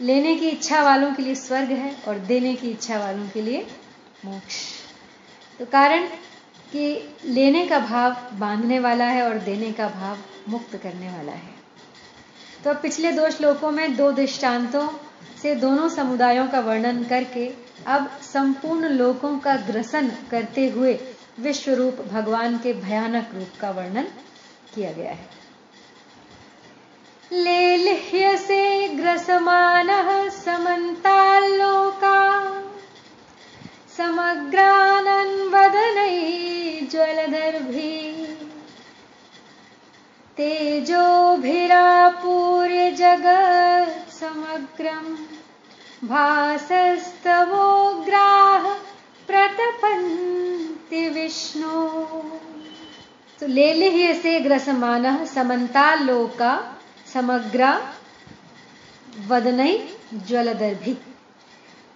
लेने 0.00 0.36
की 0.36 0.48
इच्छा 0.48 0.82
वालों 0.82 1.14
के 1.14 1.22
लिए 1.22 1.34
स्वर्ग 1.34 1.70
है 1.70 1.96
और 2.08 2.18
देने 2.18 2.54
की 2.54 2.70
इच्छा 2.70 2.98
वालों 2.98 3.28
के 3.28 3.42
लिए 3.42 3.66
मोक्ष। 4.24 4.56
तो 5.58 5.64
कारण 5.66 6.06
कि 6.72 7.14
लेने 7.24 7.66
का 7.66 7.78
भाव 7.78 8.16
बांधने 8.32 8.78
वाला 8.78 9.04
है 9.04 9.22
और 9.22 9.38
देने 9.38 9.72
का 9.72 9.88
भाव 9.88 10.18
मुक्त 10.48 10.76
करने 10.76 11.08
वाला 11.08 11.32
है। 11.32 11.54
तो 12.64 12.70
अब 12.70 12.76
पिछले 12.76 13.12
दो 13.12 13.30
श्लोकों 13.30 13.70
में 13.70 13.96
दो 13.96 14.12
दृष्टांतों 14.12 14.88
से 15.42 15.54
दोनों 15.54 15.88
समुदायों 15.88 16.48
का 16.48 16.60
वर्णन 16.60 17.04
करके 17.04 17.52
अब 17.86 18.10
संपूर्ण 18.22 18.88
लोकों 18.88 19.38
का 19.38 19.56
ग्रसन 19.56 20.12
करते 20.30 20.68
हुए 20.68 20.98
विश्व 21.38 21.72
रूप 21.72 21.96
भगवान 22.12 22.58
के 22.58 22.72
भयानक 22.72 23.30
रूप 23.34 23.48
का 23.60 23.70
वर्णन 23.70 24.06
किया 24.74 24.92
गया 24.92 25.12
है। 25.12 25.28
लेल्ह्य 27.32 28.36
से 28.36 28.88
ग्रसमान 28.88 29.88
समन्तालोका 30.30 31.91
ज्वलदर्भी 36.92 38.26
तेजोभिरापूर्य 40.36 42.90
जगत् 42.90 44.12
समग्रम् 44.12 46.08
भासस्तवोग्राह 46.08 48.74
प्रतपन्ति 49.26 51.08
विष्णु। 51.08 52.04
तो 53.40 53.46
लेलिह्य 53.46 54.14
से 54.14 54.40
ग्रसमान 54.40 55.26
समन्तालोका 55.26 56.76
समग्रा 57.14 57.94
वदनई 59.28 59.88
ज्वलदर्भी 60.14 60.96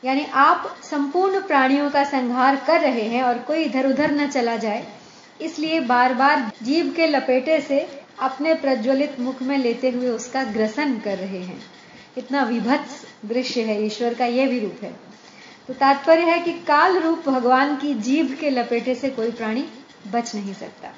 यानी 0.06 0.24
आप 0.34 0.66
संपूर्ण 0.82 1.40
प्राणियों 1.42 1.88
का 1.90 2.02
संहार 2.04 2.56
कर 2.66 2.80
रहे 2.80 3.02
हैं 3.02 3.22
और 3.22 3.38
कोई 3.38 3.62
इधर 3.64 3.86
उधर 3.86 4.10
न 4.12 4.28
चला 4.28 4.56
जाए, 4.56 4.86
इसलिए 5.40 5.80
बार 5.82 6.14
बार 6.14 6.50
जीव 6.62 6.92
के 6.96 7.06
लपेटे 7.06 7.60
से 7.60 7.80
अपने 8.20 8.54
प्रज्वलित 8.56 9.18
मुख 9.20 9.42
में 9.42 9.56
लेते 9.58 9.90
हुए 9.90 10.08
उसका 10.08 10.44
ग्रसन 10.44 10.98
कर 10.98 11.18
रहे 11.18 11.40
हैं। 11.40 11.58
इतना 12.18 12.42
विभत्स 12.44 13.04
दृश्य 13.24 13.62
है, 13.62 13.84
ईश्वर 13.86 14.14
का 14.14 14.26
यह 14.26 14.48
भी 14.48 14.60
रूप 14.60 14.82
है। 14.82 14.92
तो 15.68 15.74
तात्पर्य 15.74 16.22
है 16.22 16.38
कि 16.38 16.52
काल 16.66 16.98
रूप 16.98 17.28
भगवान 17.28 17.76
की 17.76 17.92
जीभ 18.00 18.36
के 18.40 18.50
लपेटे 18.50 18.94
से 18.94 19.10
कोई 19.10 19.30
प्राणी 19.32 19.64
बच 20.12 20.34
नहीं 20.34 20.54
सकता। 20.54 20.92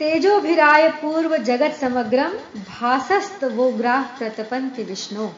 तेजोभिराय 0.00 0.88
पूर्व 0.92 1.36
जगत 1.36 1.72
समग्रम 1.72 2.32
भासस्त 2.70 3.44
वो 3.46 3.70
ग्राह 3.72 4.02
प्रतपंत 4.18 4.78
विष्णु। 4.80 5.28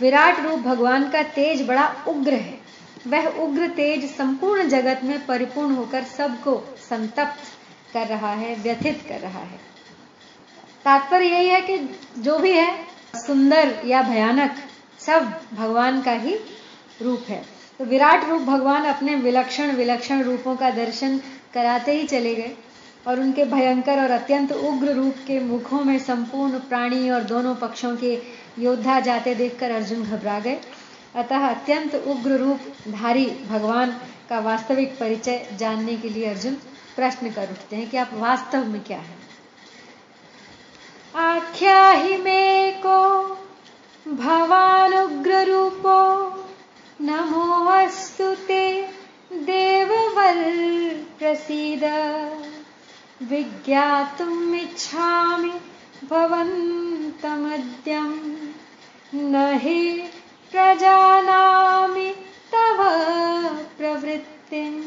विराट 0.00 0.40
रूप 0.40 0.60
भगवान 0.60 1.08
का 1.10 1.22
तेज 1.22 1.66
बड़ा 1.66 2.04
उग्र 2.08 2.32
है। 2.32 2.58
वह 3.06 3.26
उग्र 3.26 3.68
तेज 3.68 4.04
संपूर्ण 4.16 4.68
जगत 4.68 5.00
में 5.04 5.26
परिपूर्ण 5.26 5.74
होकर 5.74 6.04
सबको 6.04 6.76
संतप्त 6.90 7.40
कर 7.94 8.06
रहा 8.06 8.32
है, 8.32 8.54
व्यथित 8.54 9.04
कर 9.08 9.20
रहा 9.20 9.40
है। 9.40 9.60
तात्पर्य 10.84 11.26
यही 11.26 11.48
है 11.48 11.60
कि 11.60 11.78
जो 12.18 12.38
भी 12.38 12.52
है, 12.52 12.86
सुंदर 13.16 13.82
या 13.86 14.02
भयानक, 14.02 14.56
सब 15.00 15.40
भगवान 15.54 16.02
का 16.02 16.12
ही 16.12 16.36
रूप 17.02 17.24
है। 17.28 17.44
तो 17.78 17.84
विराट 17.84 18.28
रूप 18.28 18.42
भगवान 18.42 18.84
अपने 18.84 19.14
विलक्षण 19.14 19.72
विलक्षण 19.72 20.22
रूपों 20.22 20.56
का 20.56 20.70
दर्शन 20.70 21.20
कराते 21.54 21.92
ही 21.92 22.06
चले 22.06 22.34
गए। 22.34 22.56
और 23.06 23.20
उनके 23.20 23.44
भयंकर 23.44 24.02
और 24.02 24.10
अत्यंत 24.10 24.52
उग्र 24.52 24.92
रूप 24.92 25.14
के 25.26 25.40
मुखों 25.40 25.84
में 25.84 25.98
संपूर्ण 25.98 26.58
प्राणी 26.58 27.10
और 27.10 27.22
दोनों 27.22 27.54
पक्षों 27.54 27.96
के 27.96 28.22
योद्धा 28.58 29.00
जाते 29.00 29.34
देखकर 29.34 29.70
अर्जुन 29.70 30.04
घबरा 30.04 30.40
गए। 30.40 30.60
अतः 31.16 31.46
अत्यंत 31.46 31.94
उग्र 31.94 32.30
रूप 32.30 32.60
धारी 32.88 33.26
भगवान 33.26 34.00
का 34.28 34.38
वास्तविक 34.38 34.98
परिचय 35.00 35.46
जानने 35.56 35.96
के 35.96 36.08
लिए 36.08 36.26
अर्जुन 36.26 36.54
प्रश्न 36.96 37.30
कर 37.30 37.50
उठते 37.50 37.76
हैं 37.76 37.90
कि 37.90 37.96
आप 37.96 38.10
वास्तव 38.12 38.64
में 38.64 38.84
क्या 38.84 38.98
है? 38.98 39.20
आख्या 41.16 41.90
ही 41.90 42.16
मे 42.16 42.70
को 42.70 43.24
भवान 44.08 44.94
उग्र 44.94 45.44
रूपो, 45.44 46.26
नमो 47.00 47.64
अस्तु 47.64 48.34
ते 48.34 48.82
देववल 49.32 50.44
प्रसीद। 51.18 51.84
विज्ञातुम् 53.22 54.54
इच्छामि 54.54 55.52
भवन्तमद्यम् 56.10 56.94
न 59.14 59.58
हि 59.62 60.08
प्रजानामि 60.50 62.14
तव 62.52 62.76
प्रवृत्ति 63.78 64.86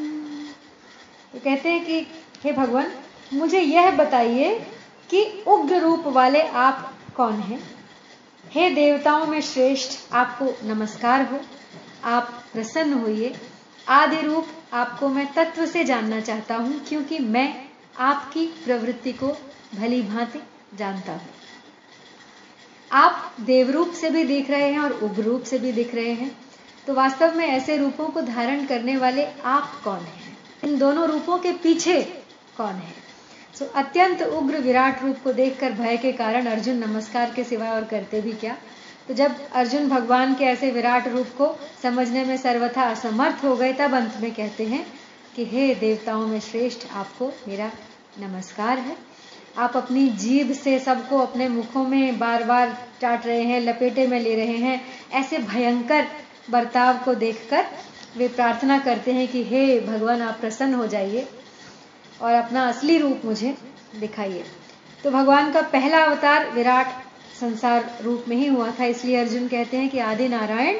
तो 1.34 1.40
कहते 1.40 1.70
हैं 1.70 1.86
कि, 1.86 2.00
हे 2.44 2.52
भगवान, 2.54 2.92
मुझे 3.34 3.60
यह 3.60 3.92
बताइए 3.92 4.60
कि 5.10 5.44
उग्र 5.48 5.78
रूप 5.78 6.04
वाले 6.08 6.42
आप 6.42 6.94
कौन 7.18 7.34
हैं? 7.34 7.88
हे 8.50 8.70
देवताओं 8.70 9.26
में 9.26 9.42
श्रेष्ठ 9.42 10.14
आपको 10.14 10.68
नमस्कार 10.68 11.22
हो। 11.22 11.40
आप 12.04 12.44
प्रसन्न 12.54 12.94
होइए। 12.94 13.36
आदि 13.90 14.22
रूप 14.22 14.48
आपको 14.74 15.10
मैं 15.10 15.34
तत्व 15.34 15.66
से 15.66 15.84
जानना 15.84 16.20
चाहता 16.20 16.56
हूँ, 16.56 16.86
क्योंकि 16.88 17.20
मैं 17.20 17.73
आपकी 18.00 18.46
प्रवृत्ति 18.46 19.14
को 19.14 19.28
भली 19.76 20.02
भांति 20.02 20.40
जानता 20.78 21.12
हूँ। 21.12 21.30
आप 22.92 23.36
देवरूप 23.42 23.92
से 23.92 24.10
भी 24.10 24.24
दिख 24.24 24.50
रहे 24.50 24.72
हैं 24.72 24.80
और 24.80 24.92
उग्र 24.92 25.24
रूप 25.24 25.44
से 25.44 25.60
भी 25.60 25.72
दिख 25.72 25.96
रहे 25.96 26.12
हैं। 26.14 26.40
तो 26.88 26.94
वास्तव 26.94 27.36
में 27.36 27.48
ऐसे 27.48 27.78
रूपों 27.78 28.08
को 28.08 28.22
धारण 28.22 28.66
करने 28.66 28.98
वाले 28.98 29.26
आप 29.46 29.82
कौन 29.84 30.00
हैं? 30.00 30.38
इन 30.64 30.78
दोनों 30.78 31.08
रूपों 31.08 31.38
के 31.38 31.52
पीछे 31.52 32.02
कौन 32.58 32.74
है? 32.74 32.94
सो 33.60 33.66
अत्यंत 33.66 34.22
उग्र 34.22 34.58
विराट 34.58 35.04
रूप 35.04 35.18
को 35.24 35.34
देखकर 35.34 35.72
भय 35.72 35.98
के 35.98 36.12
कारण 36.12 36.46
अर्जुन 36.46 36.76
नमस्कार 36.76 37.34
के 37.36 37.44
सिवाय 37.44 37.70
और 37.70 37.84
करते 37.84 38.22
भी 38.22 38.32
क्या? 38.32 38.58
तो 39.08 39.14
जब 39.14 39.52
अर्जुन 39.52 39.90
भगवान 39.90 40.36
के 40.36 40.46
ऐसे 40.46 40.72
विराट 40.72 41.08
रूप 41.08 41.28
को 41.28 41.60
समझने 41.84 42.26
में 42.26 42.38
सर्वथा 42.38 42.84
असमर्थ 42.84 43.44
हो 43.44 43.56
गए, 43.56 43.74
तब 43.74 43.94
अंत 43.94 44.18
में 44.22 44.34
कहते 44.34 44.66
हैं 44.66 45.03
कि 45.36 45.46
हे 45.46 45.74
देवताओं 45.76 46.26
में 46.28 46.40
श्रेष्ठ 46.40 46.86
आपको 46.94 47.32
मेरा 47.48 47.72
नमस्कार 48.20 48.80
है। 48.80 48.96
आप 49.58 49.76
अपनी 49.78 50.08
जीभ 50.10 50.52
से 50.54 50.78
सबको 50.80 51.18
अपने 51.18 51.48
मुखों 51.50 51.84
में 51.84 52.20
बार 52.20 52.44
बार 52.44 52.78
चाट 53.02 53.26
रहे 53.26 53.42
हैं, 53.42 53.60
लपेटे 53.62 54.08
में 54.08 54.20
ले 54.20 54.36
रहे 54.36 54.58
हैं, 54.58 54.82
ऐसे 55.12 55.38
भयंकर 55.40 56.08
बर्ताव 56.50 56.98
को 56.98 57.16
देखकर 57.16 57.66
वे 58.18 58.28
प्रार्थना 58.28 58.78
करते 58.80 59.14
हैं 59.14 59.28
कि 59.28 59.44
हे 59.44 59.80
भगवान, 59.80 60.22
आप 60.22 60.40
प्रसन्न 60.40 60.74
हो 60.74 60.88
जाइए 60.88 61.28
और 62.22 62.34
अपना 62.34 62.68
असली 62.70 62.98
रूप 62.98 63.22
मुझे 63.26 63.56
दिखाइए। 64.00 64.44
तो 65.04 65.12
भगवान 65.12 65.52
का 65.54 65.62
पहला 65.62 66.04
अवतार 66.04 66.50
विराट 66.52 66.92
संसार 67.40 67.90
रूप 68.02 68.26
में 68.28 68.36
ही 68.36 68.48
हुआ 68.48 68.70
था, 68.72 68.86
इसलिए 68.86 69.18
अर्जुन 69.18 69.48
कहते 69.48 69.78
हैं 69.78 69.90
कि 69.90 70.00
आदि 70.00 70.28
नारायण 70.28 70.78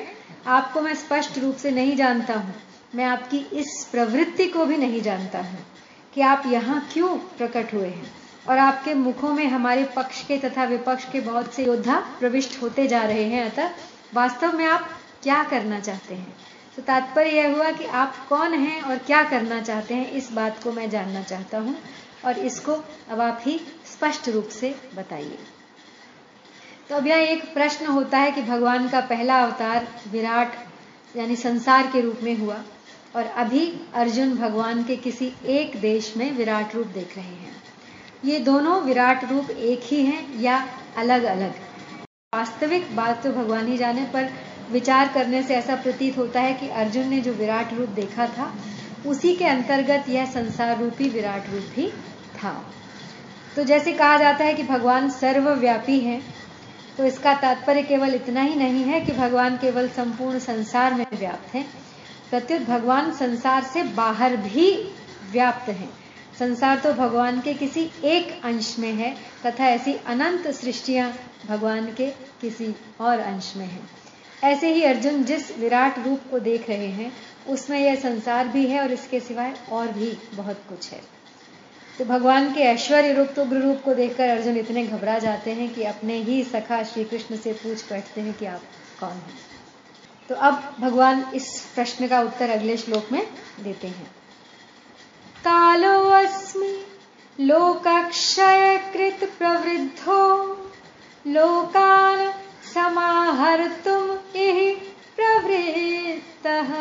आपको 0.48 0.82
मैं 0.82 0.94
स्पष्ट 0.96 1.38
रूप 1.40 1.56
से 1.56 1.72
नहीं 1.72 1.96
जानता 1.96 2.34
हूँ। 2.34 2.56
मैं 2.96 3.06
आपकी 3.06 3.38
इस 3.54 3.88
प्रवृत्ति 3.92 4.48
को 4.48 4.66
भी 4.66 4.78
नहीं 4.78 5.02
जानता 5.02 5.40
हूँ 5.40 5.66
कि 6.14 6.22
आप 6.22 6.44
यहाँ 6.48 6.90
क्यों 6.94 7.18
प्रकट 7.38 7.74
हुए 7.74 7.88
हैं 7.88 8.12
और 8.50 8.58
आपके 8.58 8.94
मुखों 8.94 9.34
में 9.34 9.46
हमारे 9.48 9.84
पक्ष 9.96 10.24
के 10.26 10.38
तथा 10.38 10.64
विपक्ष 10.64 11.12
के 11.12 11.20
बहुत 11.20 11.54
से 11.54 11.66
योद्धा 11.66 12.00
प्रविष्ट 12.20 12.62
होते 12.62 12.88
जा 12.88 13.04
रहे 13.04 13.24
हैं। 13.24 13.52
अतः 13.52 13.70
वास्तव 14.14 14.58
में 14.58 14.66
आप 14.66 14.90
क्या 15.24 15.44
करना 15.44 15.80
चाहते 15.80 16.16
हैं? 16.16 16.36
तो 16.76 16.82
तात्पर्य 16.82 17.30
यह 17.30 17.56
हुआ 17.56 17.72
कि 17.72 17.86
आप 17.86 18.16
कौन 18.30 18.54
हैं 18.54 18.82
और 18.82 18.98
क्या 18.98 19.24
करना 19.24 19.62
चाहते 19.62 19.94
हैं, 19.94 20.12
इस 20.12 20.32
बात 20.32 20.64
को 20.64 20.72
मैं 20.72 20.90
जानना 20.90 21.22
चाहता 21.22 21.58
हूँ 21.58 21.76
और 22.26 22.40
इसको 22.40 22.74
अब 23.10 23.22
आप 23.22 23.42
ही 23.46 23.60
स्पष्ट 23.94 24.30
रूप 24.30 24.48
से 24.50 24.76
बताइए। 24.96 25.38
तो 26.90 26.96
अब 26.96 27.08
यह 27.08 27.16
एक 27.16 27.54
प्रश्न 27.54 27.86
होता 27.86 28.18
है 28.18 28.32
कि 28.32 28.42
भगवान 28.42 28.90
का 28.90 29.02
पहला 29.02 29.42
अवतार 29.44 29.88
विराट, 30.12 30.54
यानी 31.16 31.36
संसार 31.36 31.88
के 31.88 32.02
रूप 32.02 32.20
में 32.24 32.38
हुआ। 32.38 32.64
और 33.16 33.26
अभी 33.38 33.68
अर्जुन 33.94 34.36
भगवान 34.38 34.84
के 34.84 34.96
किसी 34.98 35.32
एक 35.46 35.80
देश 35.82 36.14
में 36.18 36.32
विराट 36.32 36.76
रूप 36.76 36.88
देख 36.88 37.18
रहे 37.18 37.26
हैं। 37.26 37.52
ये 38.26 38.40
दोनों 38.40 38.82
विराट 38.82 39.24
रूप 39.32 39.50
एक 39.52 39.82
ही 39.84 40.04
हैं 40.06 40.42
या 40.42 40.64
अलग 40.98 41.24
अलग 41.24 41.54
वास्तविक 42.34 42.96
बात 42.96 43.24
तो 43.24 43.32
भगवान 43.32 43.68
ही 43.68 43.78
जाने, 43.78 44.04
पर 44.04 44.30
विचार 44.72 45.12
करने 45.14 45.42
से 45.44 45.56
ऐसा 45.56 45.76
प्रतीत 45.76 46.18
होता 46.18 46.42
है 46.42 46.54
कि 46.54 46.70
अर्जुन 46.70 47.08
ने 47.08 47.20
जो 47.22 47.34
विराट 47.34 47.74
रूप 47.74 47.90
देखा 47.92 48.28
था, 48.28 48.54
उसी 49.08 49.36
के 49.36 49.46
अंतर्गत 49.46 50.10
यह 50.10 50.26
संसार 50.32 50.80
रूपी 50.80 51.10
विराट 51.10 51.50
रूप 51.50 51.64
भी 51.76 51.88
था। 52.38 52.54
तो 53.56 53.64
जैसे 53.64 53.92
कहा 53.94 54.18
जाता 54.18 54.46
है 54.46 54.54
कि 54.54 54.64
भगवान 54.64 55.10
सर्वव्यापी 55.10 56.00
है 56.00 56.22
तो 56.98 57.06
इसका 57.06 57.34
तात्पर्य 57.34 57.82
केवल 57.84 58.16
इतना 58.16 58.42
ही 58.42 58.56
नहीं 58.56 58.84
है 58.84 59.00
कि 59.02 59.12
भगवान 59.12 59.58
केवल 59.58 59.88
संपूर्ण 59.90 60.40
संसार 60.40 60.94
में 60.94 61.06
व्याप्त 61.14 61.56
हैं 61.56 61.66
प्रत्युत 62.34 62.62
भगवान 62.62 63.12
संसार 63.12 63.64
से 63.64 63.84
बाहर 63.84 64.38
भी 64.38 64.94
व्याप्त 65.32 65.70
हैं। 65.70 65.90
संसार 66.40 66.80
तो 66.80 66.94
भगवान 66.94 67.42
के 67.42 67.54
किसी 67.54 67.92
एक 68.04 68.42
अंश 68.44 68.80
में 68.80 68.94
है, 68.94 69.18
तथा 69.46 69.66
ऐसी 69.66 69.94
अनंत 69.94 70.48
सृष्टियाँ 70.48 71.14
भगवान 71.48 71.94
के 71.94 72.10
किसी 72.42 72.76
और 73.00 73.20
अंश 73.20 73.54
में 73.58 73.66
हैं। 73.66 73.90
ऐसे 74.44 74.74
ही 74.74 74.84
अर्जुन 74.84 75.24
जिस 75.24 75.58
विराट 75.58 76.00
रूप 76.00 76.22
को 76.32 76.40
देख 76.40 76.70
रहे 76.70 76.88
हैं, 76.88 77.14
उसमें 77.48 77.80
यह 77.80 77.96
संसार 77.96 78.48
भी 78.48 78.68
है 78.68 78.82
और 78.82 78.92
इसके 78.92 79.20
सिवाय 79.20 79.54
और 79.72 79.88
भी 79.88 80.18
बहुत 80.34 80.64
कुछ 80.70 80.92
है। 80.92 81.02
तो 82.00 82.06
भगवान 82.06 82.54
के 82.54 82.60
ऐश्वर्य 82.60 83.14
रूप 83.14 83.28
तो 83.36 83.46
गुरु 83.46 83.62
रूप 83.62 83.82
को 83.86 83.94
देखकर 83.94 84.30
अर्जुन 84.30 84.58
इतने 84.58 84.88
घबरा 84.88 85.20
जाते 85.20 85.52
हैं 85.52 85.74
कि 85.74 85.84
अपने 85.84 86.18
ही 86.18 86.44
सखा 86.44 86.84
श्री 86.84 87.04
कृष्ण 87.04 87.38
से 87.38 87.54
पूछ 87.54 87.90
बैठते 87.90 88.22
हैं 88.22 88.34
कि 88.34 88.46
आप 88.46 88.62
कौन 89.00 89.14
हैं? 89.14 89.53
तो 90.30 90.36
अब 90.36 90.76
भगवान 90.80 91.32
इस 91.36 91.72
प्रश्न 91.76 92.08
का 92.08 92.22
उत्तर 92.22 92.50
अगले 92.50 92.78
श्लोक 92.78 93.12
में 93.12 93.28
देते 93.60 93.88
हैं। 93.88 94.08
कालो 95.40 96.10
अस्मि 96.10 96.86
लोकाक्षय 97.40 98.90
कृत 98.94 99.32
प्रवृद्धो, 99.38 100.44
लोकान 101.28 102.34
समाहर्तुम 102.74 104.18
प्रवृत्तः। 105.18 106.74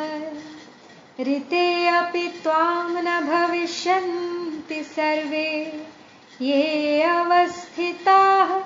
ऋते 1.25 1.89
अपि 1.89 2.41
त्वां 2.43 3.03
न 3.03 3.21
भविष्यन्ति 3.21 4.85
सर्वे, 4.85 5.87
ये 6.43 7.03
अवस्थिताः 7.03 8.59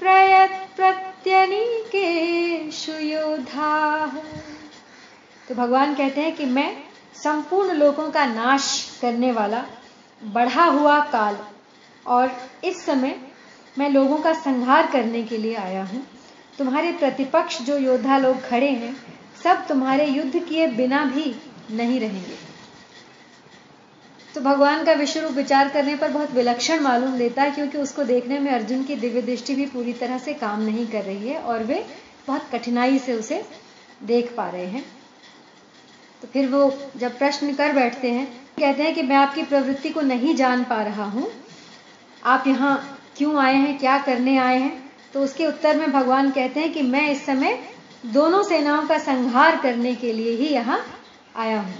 प्रयत् 0.00 1.13
प्रत्यनीकेषु 1.24 2.92
योधाः 2.92 4.16
तो 5.48 5.54
भगवान 5.54 5.94
कहते 5.94 6.20
हैं 6.20 6.34
कि 6.36 6.46
मैं 6.46 6.76
संपूर्ण 7.14 7.72
लोगों 7.72 8.10
का 8.10 8.24
नाश 8.26 8.66
करने 9.00 9.30
वाला 9.32 9.64
बढ़ा 10.22 10.64
हुआ 10.64 10.98
काल 11.04 11.36
और 12.06 12.30
इस 12.64 12.84
समय 12.86 13.16
मैं 13.78 13.88
लोगों 13.90 14.18
का 14.18 14.32
संहार 14.32 14.86
करने 14.86 15.22
के 15.22 15.38
लिए 15.38 15.54
आया 15.54 15.84
हूँ। 15.84 16.02
तुम्हारे 16.58 16.92
प्रतिपक्ष 16.92 17.60
जो 17.62 17.78
योद्धा 17.78 18.18
लोग 18.18 18.40
खड़े 18.48 18.70
हैं, 18.70 18.96
सब 19.44 19.66
तुम्हारे 19.66 20.06
युद्ध 20.06 20.44
किए 20.44 20.66
बिना 20.66 21.04
भी 21.04 21.34
नहीं 21.70 22.00
रहेंगे। 22.00 22.53
तो 24.34 24.40
भगवान 24.40 24.84
का 24.84 24.92
विश्व 24.92 25.20
रूप 25.20 25.32
विचार 25.32 25.68
करने 25.68 25.94
पर 25.96 26.10
बहुत 26.10 26.30
विलक्षण 26.32 26.80
मालूम 26.80 27.16
देता 27.18 27.42
है, 27.42 27.50
क्योंकि 27.50 27.78
उसको 27.78 28.04
देखने 28.04 28.38
में 28.38 28.50
अर्जुन 28.52 28.82
की 28.84 28.96
दिव्य 28.96 29.22
दृष्टि 29.22 29.54
भी 29.54 29.66
पूरी 29.66 29.92
तरह 29.92 30.18
से 30.18 30.34
काम 30.34 30.62
नहीं 30.62 30.86
कर 30.86 31.02
रही 31.02 31.28
है 31.28 31.38
और 31.38 31.62
वे 31.64 31.84
बहुत 32.28 32.48
कठिनाई 32.52 32.98
से 32.98 33.14
उसे 33.14 33.42
देख 34.02 34.34
पा 34.36 34.48
रहे 34.48 34.66
हैं। 34.66 34.84
तो 36.22 36.28
फिर 36.28 36.48
वो 36.48 36.72
जब 36.96 37.18
प्रश्न 37.18 37.54
कर 37.54 37.72
बैठते 37.72 38.10
हैं, 38.10 38.26
कहते 38.58 38.82
हैं 38.82 38.94
कि 38.94 39.02
मैं 39.02 39.16
आपकी 39.16 39.42
प्रवृत्ति 39.42 39.90
को 39.90 40.00
नहीं 40.02 40.34
जान 40.36 40.64
पा 40.64 40.82
रहा 40.82 41.04
हूँ। 41.04 41.30
आप 42.24 42.46
यहाँ 42.46 42.98
क्यों 43.16 43.36
आए 43.38 43.54
हैं? 43.54 43.78
क्या 43.78 43.98
करने 43.98 44.36
आए 44.38 44.58
हैं? 44.58 44.82
तो 45.12 45.20
उसके 45.20 45.46
उत्तर 45.46 45.76
में 45.76 45.90
भगवान 45.92 46.30
कहते 46.30 46.60
हैं 46.60 46.72
कि 46.72 46.82
मैं 46.82 47.08
इस 47.10 47.24
समय 47.26 47.58
दोनों 48.12 48.42
सेनाओं 48.42 48.86
का 48.86 48.98
संहार 48.98 49.56
करने 49.56 49.94
के 49.94 50.12
लिए 50.12 50.36
ही 50.36 50.46
यहाँ 50.46 50.84
आया 51.36 51.60
हूँ। 51.60 51.74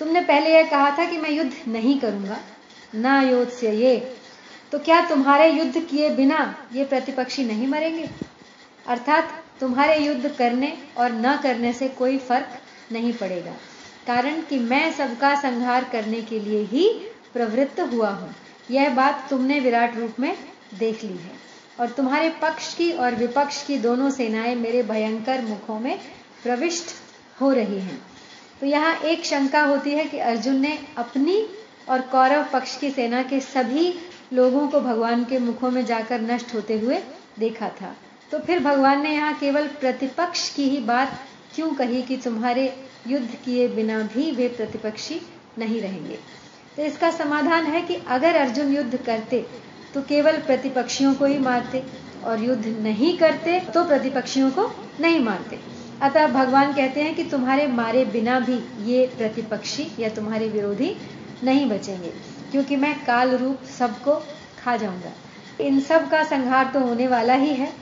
तुमने 0.00 0.20
पहले 0.22 0.50
यह 0.50 0.68
कहा 0.70 0.90
था 0.98 1.04
कि 1.04 1.18
मैं 1.18 1.30
युद्ध 1.30 1.52
नहीं 1.68 1.98
करूँगा, 2.00 2.38
ना 2.94 3.20
योद्ध 3.22 3.50
से 3.52 3.72
ये। 3.72 3.96
तो 4.72 4.78
क्या 4.80 5.00
तुम्हारे 5.08 5.50
युद्ध 5.50 5.80
किए 5.80 6.10
बिना 6.10 6.38
ये 6.72 6.84
प्रतिपक्षी 6.84 7.44
नहीं 7.44 7.66
मरेंगे? 7.68 8.08
अर्थात 8.86 9.42
तुम्हारे 9.60 9.96
युद्ध 9.98 10.28
करने 10.28 10.72
और 10.98 11.12
न 11.14 11.36
करने 11.42 11.72
से 11.72 11.88
कोई 11.90 12.18
फ़र्क 12.20 12.58
नहीं 12.92 13.12
पड़ेगा, 13.12 13.52
कारण 14.06 14.40
कि 14.40 14.58
मैं 14.60 14.90
सबका 14.92 15.34
संहार 15.42 15.84
करने 15.92 16.20
के 16.22 16.40
लिए 16.40 16.62
ही 16.64 16.88
प्रवृत्त 17.32 17.80
हुआ 17.92 18.08
हूँ। 18.10 18.34
यह 18.70 18.94
बात 18.94 19.26
तुमने 19.30 19.58
विराट 19.60 19.96
रूप 19.96 20.20
में 20.20 20.36
देख 20.78 21.04
ली 21.04 21.12
है। 21.12 21.32
और 21.80 21.88
तुम्हारे 21.90 22.28
पक्ष 22.42 22.74
की 22.74 22.90
और 22.92 23.14
विपक्ष 23.14 23.62
की 23.66 23.78
दोनों 23.78 24.10
सेनाएँ 24.10 24.54
मेरे 24.56 24.82
भयंकर 24.82 25.40
मुखों 25.42 25.78
में 25.80 25.98
प्रविष्ट 26.42 26.94
हो 27.40 27.52
रही 27.52 27.78
हैं। 27.80 28.00
तो 28.64 28.68
यहाँ 28.68 28.94
एक 29.04 29.24
शंका 29.24 29.62
होती 29.62 29.90
है 29.90 30.04
कि 30.04 30.18
अर्जुन 30.18 30.60
ने 30.60 30.78
अपनी 30.98 31.34
और 31.88 32.00
कौरव 32.12 32.44
पक्ष 32.52 32.76
की 32.80 32.90
सेना 32.90 33.22
के 33.22 33.40
सभी 33.40 33.92
लोगों 34.32 34.66
को 34.68 34.80
भगवान 34.80 35.24
के 35.24 35.38
मुखों 35.38 35.70
में 35.70 35.84
जाकर 35.86 36.20
नष्ट 36.20 36.54
होते 36.54 36.78
हुए 36.78 37.00
देखा 37.38 37.68
था। 37.80 37.94
तो 38.32 38.38
फिर 38.38 38.60
भगवान 38.60 39.02
ने 39.02 39.12
यहाँ 39.14 39.34
केवल 39.34 39.66
प्रतिपक्ष 39.80 40.48
की 40.54 40.68
ही 40.68 40.78
बात 40.84 41.18
क्यों 41.54 41.68
कही 41.74 42.00
कि 42.02 42.16
तुम्हारे 42.16 42.64
युद्ध 43.06 43.28
किए 43.44 43.68
बिना 43.68 43.98
भी 44.14 44.30
वे 44.30 44.48
प्रतिपक्षी 44.48 45.20
नहीं 45.58 45.80
रहेंगे? 45.80 46.18
तो 46.76 46.82
इसका 46.82 47.10
समाधान 47.10 47.66
है 47.66 47.82
कि 47.82 48.00
अगर 48.08 48.36
अर्जुन 48.36 48.74
युद्ध 48.74 48.96
करते 48.96 49.44
तो 49.94 50.02
केवल 50.04 50.40
प्रतिपक्षियों 50.40 51.14
को 51.14 51.26
ही 51.26 51.38
मारते 51.40 51.84
और 52.24 52.44
युद्ध 52.44 52.66
नहीं 52.80 53.16
करते 53.18 53.60
तो 53.74 53.84
प्रतिपक्षियों 53.84 54.50
को 54.50 54.70
नहीं 55.00 55.20
मारते। 55.20 55.73
अतः 56.02 56.26
भगवान 56.28 56.72
कहते 56.72 57.02
हैं 57.02 57.14
कि 57.14 57.24
तुम्हारे 57.24 57.66
मारे 57.66 58.04
बिना 58.04 58.38
भी 58.40 58.58
ये 58.84 59.06
प्रतिपक्षी 59.16 59.86
या 59.98 60.08
तुम्हारे 60.08 60.48
विरोधी 60.48 60.94
नहीं 61.44 61.68
बचेंगे, 61.70 62.12
क्योंकि 62.50 62.76
मैं 62.76 62.94
काल 63.04 63.36
रूप 63.36 63.62
सबको 63.78 64.14
खा 64.58 64.76
जाऊँगा। 64.76 65.12
इन 65.60 65.80
सब 65.80 66.08
का 66.10 66.22
संहार 66.24 66.70
तो 66.74 66.80
होने 66.80 67.06
वाला 67.08 67.34
ही 67.34 67.54
है। 67.54 67.72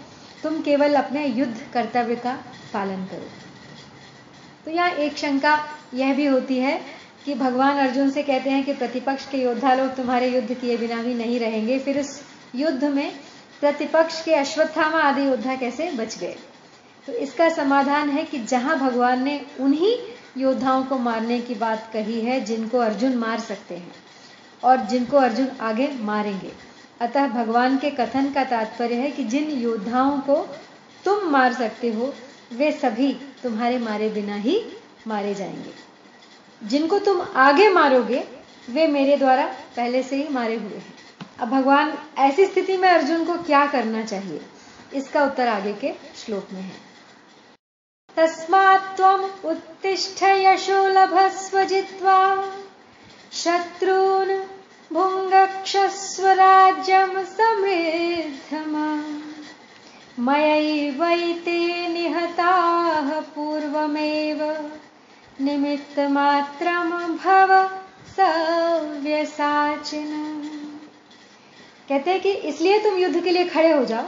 तुम 0.42 0.60
केवल 0.62 0.94
अपने 0.94 1.26
युद्ध 1.26 1.56
कर्तव्य 1.74 2.16
का 2.16 2.34
पालन 2.72 3.04
करो। 3.04 3.28
तो 4.64 4.70
यहाँ 4.70 4.90
एक 4.90 5.16
शंका 5.16 5.58
यह 5.94 6.14
भी 6.14 6.26
होती 6.26 6.58
है 6.58 6.80
कि 7.24 7.34
भगवान 7.34 7.78
अर्जुन 7.78 8.10
से 8.10 8.22
कहते 8.22 8.50
हैं 8.50 8.64
कि 8.64 8.72
प्रतिपक्ष 8.72 9.28
के 9.30 9.38
योद्धा 9.38 9.74
लोग 9.74 9.94
तुम्हारे 9.96 10.28
युद्ध 10.28 10.54
किए 10.54 10.76
बिना 10.76 11.02
भी 11.02 11.14
नहीं 11.14 11.38
रहेंगे, 11.40 11.78
फिर 11.78 11.98
इस 11.98 12.20
युद्ध 12.54 12.84
में 12.84 13.12
प्रतिपक्ष 13.60 14.22
के 14.24 14.34
अश्वत्थामा 14.34 15.00
आदि 15.00 15.26
योद्धा 15.26 15.54
कैसे 15.56 15.90
बच 15.90 16.18
गए? 16.18 16.36
तो 17.06 17.12
इसका 17.12 17.48
समाधान 17.48 18.08
है 18.08 18.24
कि 18.24 18.38
जहाँ 18.38 18.78
भगवान 18.78 19.22
ने 19.22 19.46
उन्हीं 19.60 19.96
योद्धाओं 20.36 20.84
को 20.84 20.98
मारने 20.98 21.40
की 21.40 21.54
बात 21.54 21.90
कही 21.92 22.20
है, 22.20 22.40
जिनको 22.40 22.78
अर्जुन 22.78 23.16
मार 23.16 23.40
सकते 23.40 23.76
हैं 23.76 23.92
और 24.64 24.76
जिनको 24.76 25.16
अर्जुन 25.16 25.48
आगे 25.60 25.90
मारेंगे। 26.00 26.52
अतः 27.00 27.28
भगवान 27.28 27.78
के 27.78 27.90
कथन 27.90 28.32
का 28.32 28.44
तात्पर्य 28.44 28.94
है 28.94 29.10
कि 29.10 29.24
जिन 29.24 29.50
योद्धाओं 29.50 30.18
को 30.18 30.56
तुम 31.04 31.28
मार 31.28 31.52
सकते 31.52 31.92
हो, 31.92 32.14
वे 32.52 32.72
सभी 32.72 33.12
तुम्हारे 33.42 33.78
मारे 33.78 34.08
बिना 34.08 34.36
ही 34.36 34.64
मारे 35.06 35.34
जाएँगे। 35.34 35.72
जिनको 36.66 36.98
तुम 36.98 37.20
आगे 37.36 37.68
मारोगे, 37.68 38.28
वे 38.70 38.86
मेरे 38.86 39.16
द्वारा 39.16 39.46
पहले 39.46 40.02
से 40.02 40.16
ही 40.16 40.28
मारे 40.28 40.54
हुए 40.54 40.76
हैं। 40.76 40.94
अब 41.40 41.48
भगवान, 41.48 41.98
ऐसी 42.18 42.46
स्थिति 42.46 42.76
में 42.76 42.88
अर्जुन 42.88 43.24
को 43.24 43.34
क्या 43.34 43.66
करना 43.66 44.04
चाहिए? 44.04 44.40
इसका 44.94 45.24
उत्तर 45.24 45.48
आगे 45.48 45.72
के 45.72 45.92
श्लोक 46.16 46.48
में 46.52 46.62
है। 46.62 46.91
तस्मात् 48.16 48.96
त्वम् 48.96 49.46
उत्तिष्ठ 49.46 50.22
यशो 50.22 50.88
लभस्व 50.88 51.62
जित्वा 51.64 52.18
शत्रून् 53.32 54.32
भुङ्गक्षस्व 54.94 56.26
राज्यं 56.28 57.24
समृद्धमा 57.24 58.88
मयैवैते 60.18 61.88
निहताः 61.88 63.20
पूर्वमेव 63.20 64.42
निमित्तमात्रं 65.40 66.90
भव 67.16 67.50
सव्यसाचिन। 68.16 70.10
कहते 71.88 72.18
कि 72.18 72.32
इसलिए 72.32 72.78
तुम 72.78 72.98
युद्ध 72.98 73.22
के 73.24 73.30
लिए 73.30 73.44
खड़े 73.44 73.72
हो 73.72 73.84
जाओ 73.84 74.04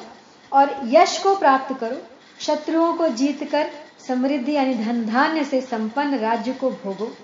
और 0.53 0.81
यश 0.85 1.19
को 1.19 1.35
प्राप्त 1.37 1.81
करो, 1.81 1.97
शत्रुओं 2.40 2.93
को 2.95 3.09
जीतकर 3.09 3.71
समृद्धि 4.09 4.53
यानी 4.53 4.75
धन 4.75 5.05
धान्य 5.07 5.45
से 5.45 5.61
संपन्न 5.61 6.19
राज्य 6.19 6.53
को 6.53 6.71
भोगो। 6.71 7.17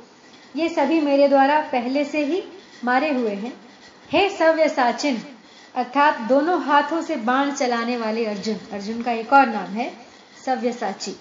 ये 0.57 0.69
सभी 0.69 1.01
मेरे 1.01 1.29
द्वारा 1.29 1.59
पहले 1.73 2.05
से 2.05 2.25
ही 2.25 2.43
मारे 2.85 3.11
हुए 3.13 3.31
हैं। 3.31 3.53
हे 4.11 4.29
सव्य 4.29 4.69
साचिन, 4.69 5.23
अर्थात 5.75 6.21
दोनों 6.21 6.61
हाथों 6.63 7.03
से 7.03 7.17
बाण 7.17 7.51
चलाने 7.53 7.97
वाले 7.97 8.27
अर्जुन 8.27 8.57
अर्जुन 8.73 9.03
का 9.03 9.13
एक 9.13 9.33
और 9.33 9.47
नाम 9.47 9.73
है 9.73 9.93
सव्य 10.47 10.73
साची। 10.73 11.13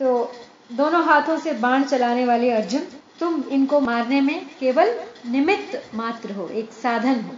तो 0.00 0.32
दोनों 0.72 1.04
हाथों 1.04 1.38
से 1.38 1.52
बाण 1.52 1.84
चलाने 1.84 2.24
वाले 2.24 2.50
अर्जुन, 2.50 2.80
तुम 3.20 3.44
इनको 3.50 3.80
मारने 3.80 4.20
में 4.20 4.46
केवल 4.60 4.94
निमित्त 5.26 5.82
मात्र 5.94 6.32
हो, 6.32 6.48
एक 6.48 6.72
साधन 6.72 7.20
हो। 7.20 7.34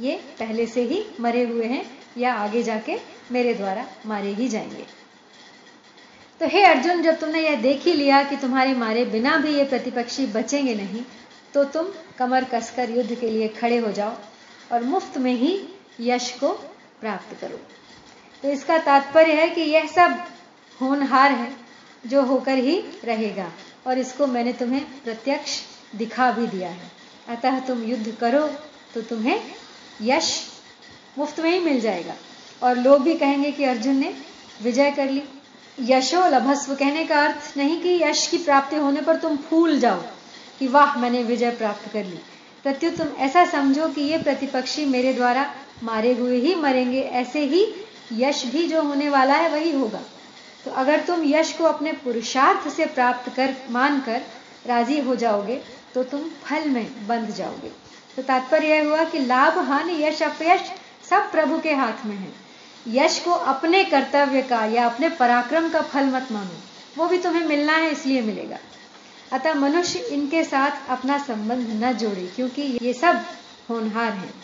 ये 0.00 0.16
पहले 0.38 0.66
से 0.66 0.82
ही 0.82 1.04
मरे 1.20 1.44
हुए 1.44 1.64
हैं 1.64 1.84
या 2.18 2.34
आगे 2.34 2.62
जाके 2.62 2.98
मेरे 3.32 3.54
द्वारा 3.54 3.86
मारे 4.06 4.32
ही 4.32 4.48
जाएँगे। 4.48 5.01
तो 6.42 6.48
हे 6.48 6.62
अर्जुन 6.64 7.02
जब 7.02 7.18
तुमने 7.18 7.40
यह 7.40 7.60
देख 7.62 7.84
ही 7.86 7.92
लिया 7.92 8.22
कि 8.22 8.36
तुम्हारे 8.36 8.72
मारे 8.74 9.04
बिना 9.04 9.36
भी 9.38 9.52
ये 9.54 9.64
प्रतिपक्षी 9.64 10.24
बचेंगे 10.26 10.74
नहीं 10.74 11.02
तो 11.54 11.62
तुम 11.64 11.88
कमर 12.18 12.44
कसकर 12.44 12.90
युद्ध 12.90 13.14
के 13.14 13.28
लिए 13.28 13.48
खड़े 13.50 13.76
हो 13.76 13.90
जाओ 13.92 14.16
और 14.72 14.82
मुफ़्त 14.84 15.18
में 15.18 15.32
ही 15.32 15.52
यश 16.00 16.30
को 16.40 16.48
प्राप्त 17.00 17.36
करो। 17.40 17.58
तो 18.42 18.48
इसका 18.48 18.78
तात्पर्य 18.78 19.32
है 19.32 19.48
कि 19.48 19.60
यह 19.62 19.86
सब 19.86 20.16
होनहार 20.80 21.32
है, 21.32 21.50
जो 22.04 22.22
होकर 22.22 22.58
ही 22.58 22.78
रहेगा 23.04 23.50
और 23.86 23.98
इसको 23.98 24.26
मैंने 24.26 24.52
तुम्हें 24.52 24.84
प्रत्यक्ष 25.04 25.58
दिखा 25.96 26.30
भी 26.30 26.46
दिया 26.46 26.68
है। 26.68 26.90
अतः 27.28 27.60
तुम 27.66 27.84
युद्ध 27.84 28.16
करो 28.20 28.46
तो 28.94 29.02
तुम्हें 29.02 29.40
यश 30.02 30.32
मुफ़्त 31.18 31.40
में 31.40 31.50
ही 31.50 31.58
मिल 31.60 31.80
जाएगा। 31.80 32.16
और 32.62 32.78
लोग 32.78 33.02
भी 33.02 33.14
कहेंगे 33.14 33.52
कि 33.52 33.64
अर्जुन 33.64 33.96
ने 33.96 34.12
विजय 34.62 34.90
कर 34.90 35.10
ली। 35.10 35.22
यशो 35.78 36.20
लभस्व 36.28 36.74
कहने 36.74 37.04
का 37.04 37.20
अर्थ 37.24 37.56
नहीं 37.56 37.80
कि 37.82 37.98
यश 38.02 38.26
की 38.26 38.38
प्राप्ति 38.38 38.76
होने 38.76 39.00
पर 39.00 39.16
तुम 39.16 39.36
फूल 39.36 39.78
जाओ 39.80 40.02
कि 40.58 40.66
वाह, 40.68 40.96
मैंने 40.98 41.22
विजय 41.22 41.50
प्राप्त 41.50 41.92
कर 41.92 42.04
ली। 42.04 42.18
प्रत्युत 42.64 42.96
तुम 42.96 43.08
ऐसा 43.18 43.44
समझो 43.44 43.88
कि 43.88 44.00
ये 44.02 44.18
प्रतिपक्षी 44.18 44.84
मेरे 44.84 45.12
द्वारा 45.12 45.46
मारे 45.82 46.12
हुए 46.14 46.36
ही 46.36 46.54
मरेंगे, 46.54 47.00
ऐसे 47.00 47.44
ही 47.44 47.66
यश 48.12 48.44
भी 48.46 48.66
जो 48.68 48.82
होने 48.82 49.08
वाला 49.08 49.34
है 49.34 49.48
वही 49.48 49.72
होगा। 49.72 50.00
तो 50.64 50.70
अगर 50.70 51.00
तुम 51.00 51.24
यश 51.24 51.52
को 51.52 51.64
अपने 51.64 51.92
पुरुषार्थ 51.92 52.68
से 52.68 52.86
प्राप्त 52.86 53.32
कर, 53.36 53.54
मानकर 53.70 54.22
राज़ी 54.66 55.00
हो 55.00 55.16
जाओगे 55.16 55.60
तो 55.94 56.02
तुम 56.04 56.20
फल 56.44 56.68
में 56.68 57.06
बंध 57.06 57.30
जाओगे। 57.30 57.72
तो 58.16 58.22
तात्पर्य 58.22 58.68
यह 58.68 58.88
हुआ 58.88 59.04
कि 59.04 59.18
लाभ, 59.18 59.58
हानि, 59.58 60.02
यश, 60.04 60.22
अपयश 60.22 60.70
सब 61.10 61.30
प्रभु 61.32 61.58
के 61.58 61.72
हाथ 61.72 62.06
में 62.06 62.16
है। 62.16 62.41
यश 62.88 63.18
को 63.18 63.30
अपने 63.30 63.84
कर्तव्य 63.84 64.42
का 64.42 64.64
या 64.64 64.86
अपने 64.86 65.08
पराक्रम 65.08 65.68
का 65.68 65.80
फल 65.80 66.04
मत 66.04 66.28
मानो। 66.32 66.60
वो 66.98 67.08
भी 67.08 67.18
तुम्हें 67.18 67.46
मिलना 67.46 67.72
है, 67.72 67.90
इसलिए 67.90 68.22
मिलेगा। 68.22 68.58
अतः 69.32 69.54
मनुष्य 69.54 69.98
इनके 69.98 70.44
साथ 70.44 70.70
अपना 70.88 71.18
संबंध 71.18 71.84
न 71.84 71.92
जोड़े, 71.92 72.26
क्योंकि 72.36 72.62
ये 72.62 72.92
सब 72.92 73.24
होनहार 73.70 74.12
हैं। 74.12 74.34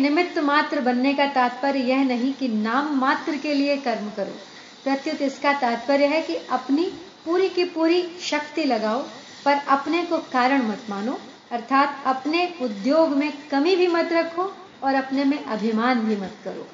निमित्त 0.00 0.38
मात्र 0.38 0.80
बनने 0.80 1.14
का 1.14 1.26
तात्पर्य 1.26 1.78
यह 1.78 2.04
नहीं 2.04 2.32
कि 2.32 2.48
नाम 2.48 2.98
मात्र 2.98 3.36
के 3.36 3.54
लिए 3.54 3.76
कर्म 3.76 4.10
करो। 4.16 4.36
प्रत्युत 4.84 5.22
इसका 5.22 5.52
तात्पर्य 5.52 6.06
है 6.06 6.22
कि 6.22 6.36
अपनी 6.36 6.92
पूरी 7.24 7.48
की 7.48 7.64
पूरी 7.64 8.08
शक्ति 8.20 8.64
लगाओ, 8.64 9.02
पर 9.44 9.56
अपने 9.68 10.02
को 10.02 10.18
कारण 10.18 10.62
मत 10.62 10.82
मानो, 10.90 11.18
अर्थात 11.52 12.02
अपने 12.06 12.54
उद्योग 12.62 13.08
में 13.08 13.32
कमी 13.50 13.76
भी 13.76 13.86
मत 13.86 14.08
रखो 14.12 14.54
और 14.84 14.94
अपने 14.94 15.24
में 15.24 15.44
अभिमान 15.44 16.00
भी 16.00 16.16
मत 16.16 16.32
करो। 16.44 16.66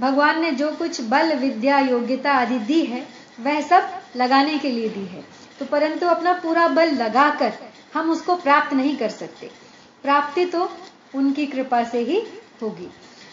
भगवान 0.00 0.42
ने 0.42 0.50
जो 0.50 0.72
कुछ 0.72 1.00
बल, 1.00 1.34
विद्या, 1.34 1.78
योग्यता 1.78 2.32
आदि 2.32 2.58
दी 2.58 2.84
है, 2.84 3.06
वह 3.40 3.60
सब 3.60 3.90
लगाने 4.16 4.58
के 4.58 4.70
लिए 4.70 4.88
दी 4.88 5.06
है। 5.06 5.24
तो 5.58 5.64
परंतु 5.64 6.06
अपना 6.06 6.32
पूरा 6.32 6.68
बल 6.68 6.90
लगाकर 6.90 7.52
हम 7.94 8.10
उसको 8.10 8.36
प्राप्त 8.36 8.72
नहीं 8.72 8.96
कर 8.96 9.08
सकते। 9.08 9.50
प्राप्ति 10.02 10.44
तो 10.44 10.72
उनकी 11.14 11.46
कृपा 11.46 11.84
से 11.84 11.98
ही 11.98 12.22
होगी। 12.62 12.88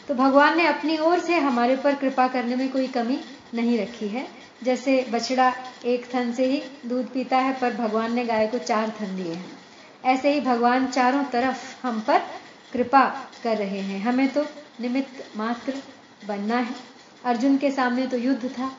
तो 0.07 0.13
भगवान 0.13 0.57
ने 0.57 0.67
अपनी 0.67 0.97
ओर 0.97 1.19
से 1.19 1.37
हमारे 1.39 1.75
पर 1.75 1.95
कृपा 1.95 2.27
करने 2.27 2.55
में 2.55 2.71
कोई 2.71 2.87
कमी 2.87 3.19
नहीं 3.53 3.79
रखी 3.79 4.07
है। 4.07 4.27
जैसे 4.63 5.05
बछड़ा 5.09 5.53
एक 5.85 6.15
थन 6.15 6.33
से 6.33 6.45
ही 6.45 6.63
दूध 6.85 7.05
पीता 7.05 7.37
है, 7.37 7.53
पर 7.53 7.73
भगवान 7.73 8.13
ने 8.13 8.25
गाय 8.25 8.47
को 8.47 8.57
चार 8.57 8.93
थन 9.01 9.15
दिए 9.15 9.33
हैं। 9.33 9.51
ऐसे 10.05 10.33
ही 10.33 10.39
भगवान 10.41 10.87
चारों 10.87 11.23
तरफ़ 11.23 11.87
हम 11.87 11.99
पर 11.99 12.19
कृपा 12.73 13.29
कर 13.43 13.57
रहे 13.57 13.79
हैं। 13.79 14.01
हमें 14.01 14.27
तो 14.27 14.45
निमित्त 14.81 15.37
मात्र 15.37 15.73
बनना 16.27 16.57
है। 16.57 16.75
अर्जुन 17.25 17.57
के 17.57 17.71
सामने 17.71 18.05
तो 18.07 18.17
युद्ध 18.17 18.49
था, 18.49 18.71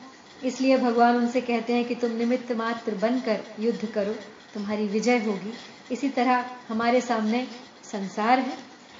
इसलिए 0.43 0.77
भगवान 0.77 1.15
उनसे 1.15 1.41
कहते 1.41 1.73
हैं 1.73 1.85
कि 1.85 1.95
तुम 1.95 2.11
निमित्त 2.11 2.51
मात्र 2.51 2.95
बनकर 2.95 3.39
युद्ध 3.59 3.85
करो, 3.85 4.13
तुम्हारी 4.53 4.87
विजय 4.87 5.17
होगी। 5.17 5.53
इसी 5.91 6.09
तरह 6.09 6.45
हमारे 6.69 7.01
सामने 7.01 7.47
संसार 7.83 8.39
है। 8.39 8.57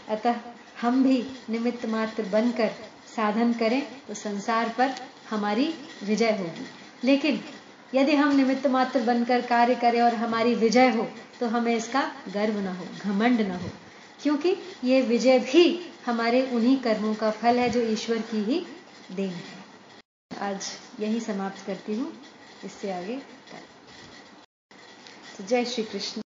अतः 0.10 0.36
हम 0.82 1.04
भी 1.04 1.18
निमित्त 1.50 1.86
मात्र 1.86 2.24
बनकर 2.24 2.72
साधन 3.16 3.54
करें 3.54 3.82
तो 4.08 4.14
संसार 4.14 4.74
पर 4.78 4.94
हमारी 5.30 5.74
विजय 6.04 6.32
होगी। 6.32 6.66
लेकिन 7.04 7.40
यदि 7.96 8.16
हम 8.16 8.36
निमित्त 8.36 8.68
मात्र 8.68 9.02
बनकर 9.02 9.42
कार्य 9.42 9.76
करें 9.76 10.02
और 10.02 10.16
हमारी 10.16 10.56
विजय 10.56 10.90
हो 10.90 11.08
तो 11.40 11.48
हमें 11.48 11.76
इसका 11.76 12.02
गर्व 12.34 12.60
न 12.60 12.68
हो, 12.68 12.86
घमंड 13.04 13.42
न 13.42 13.52
हो। 13.52 13.70
क्योंकि 14.24 14.56
ये 14.84 15.02
विजय 15.02 15.40
भी 15.42 15.66
हमारे 16.06 16.42
उन्हीं 16.52 16.78
कर्मों 16.80 17.14
का 17.16 17.32
फल 17.34 17.58
है 17.60 17.70
जो 17.70 17.82
ईश्वर 17.92 18.22
की 18.32 18.44
ही 18.44 18.60
देन 19.12 19.30
है। 19.30 19.62
आज 20.42 20.72
यही 21.00 21.20
समाप्त 21.20 21.66
करती 21.68 21.96
हूँ। 21.96 22.12
इससे 22.66 22.92
आगे 22.92 23.22
तो 25.38 25.44
जय 25.44 25.66
श्री 25.66 25.84
कृष्ण। 25.84 26.23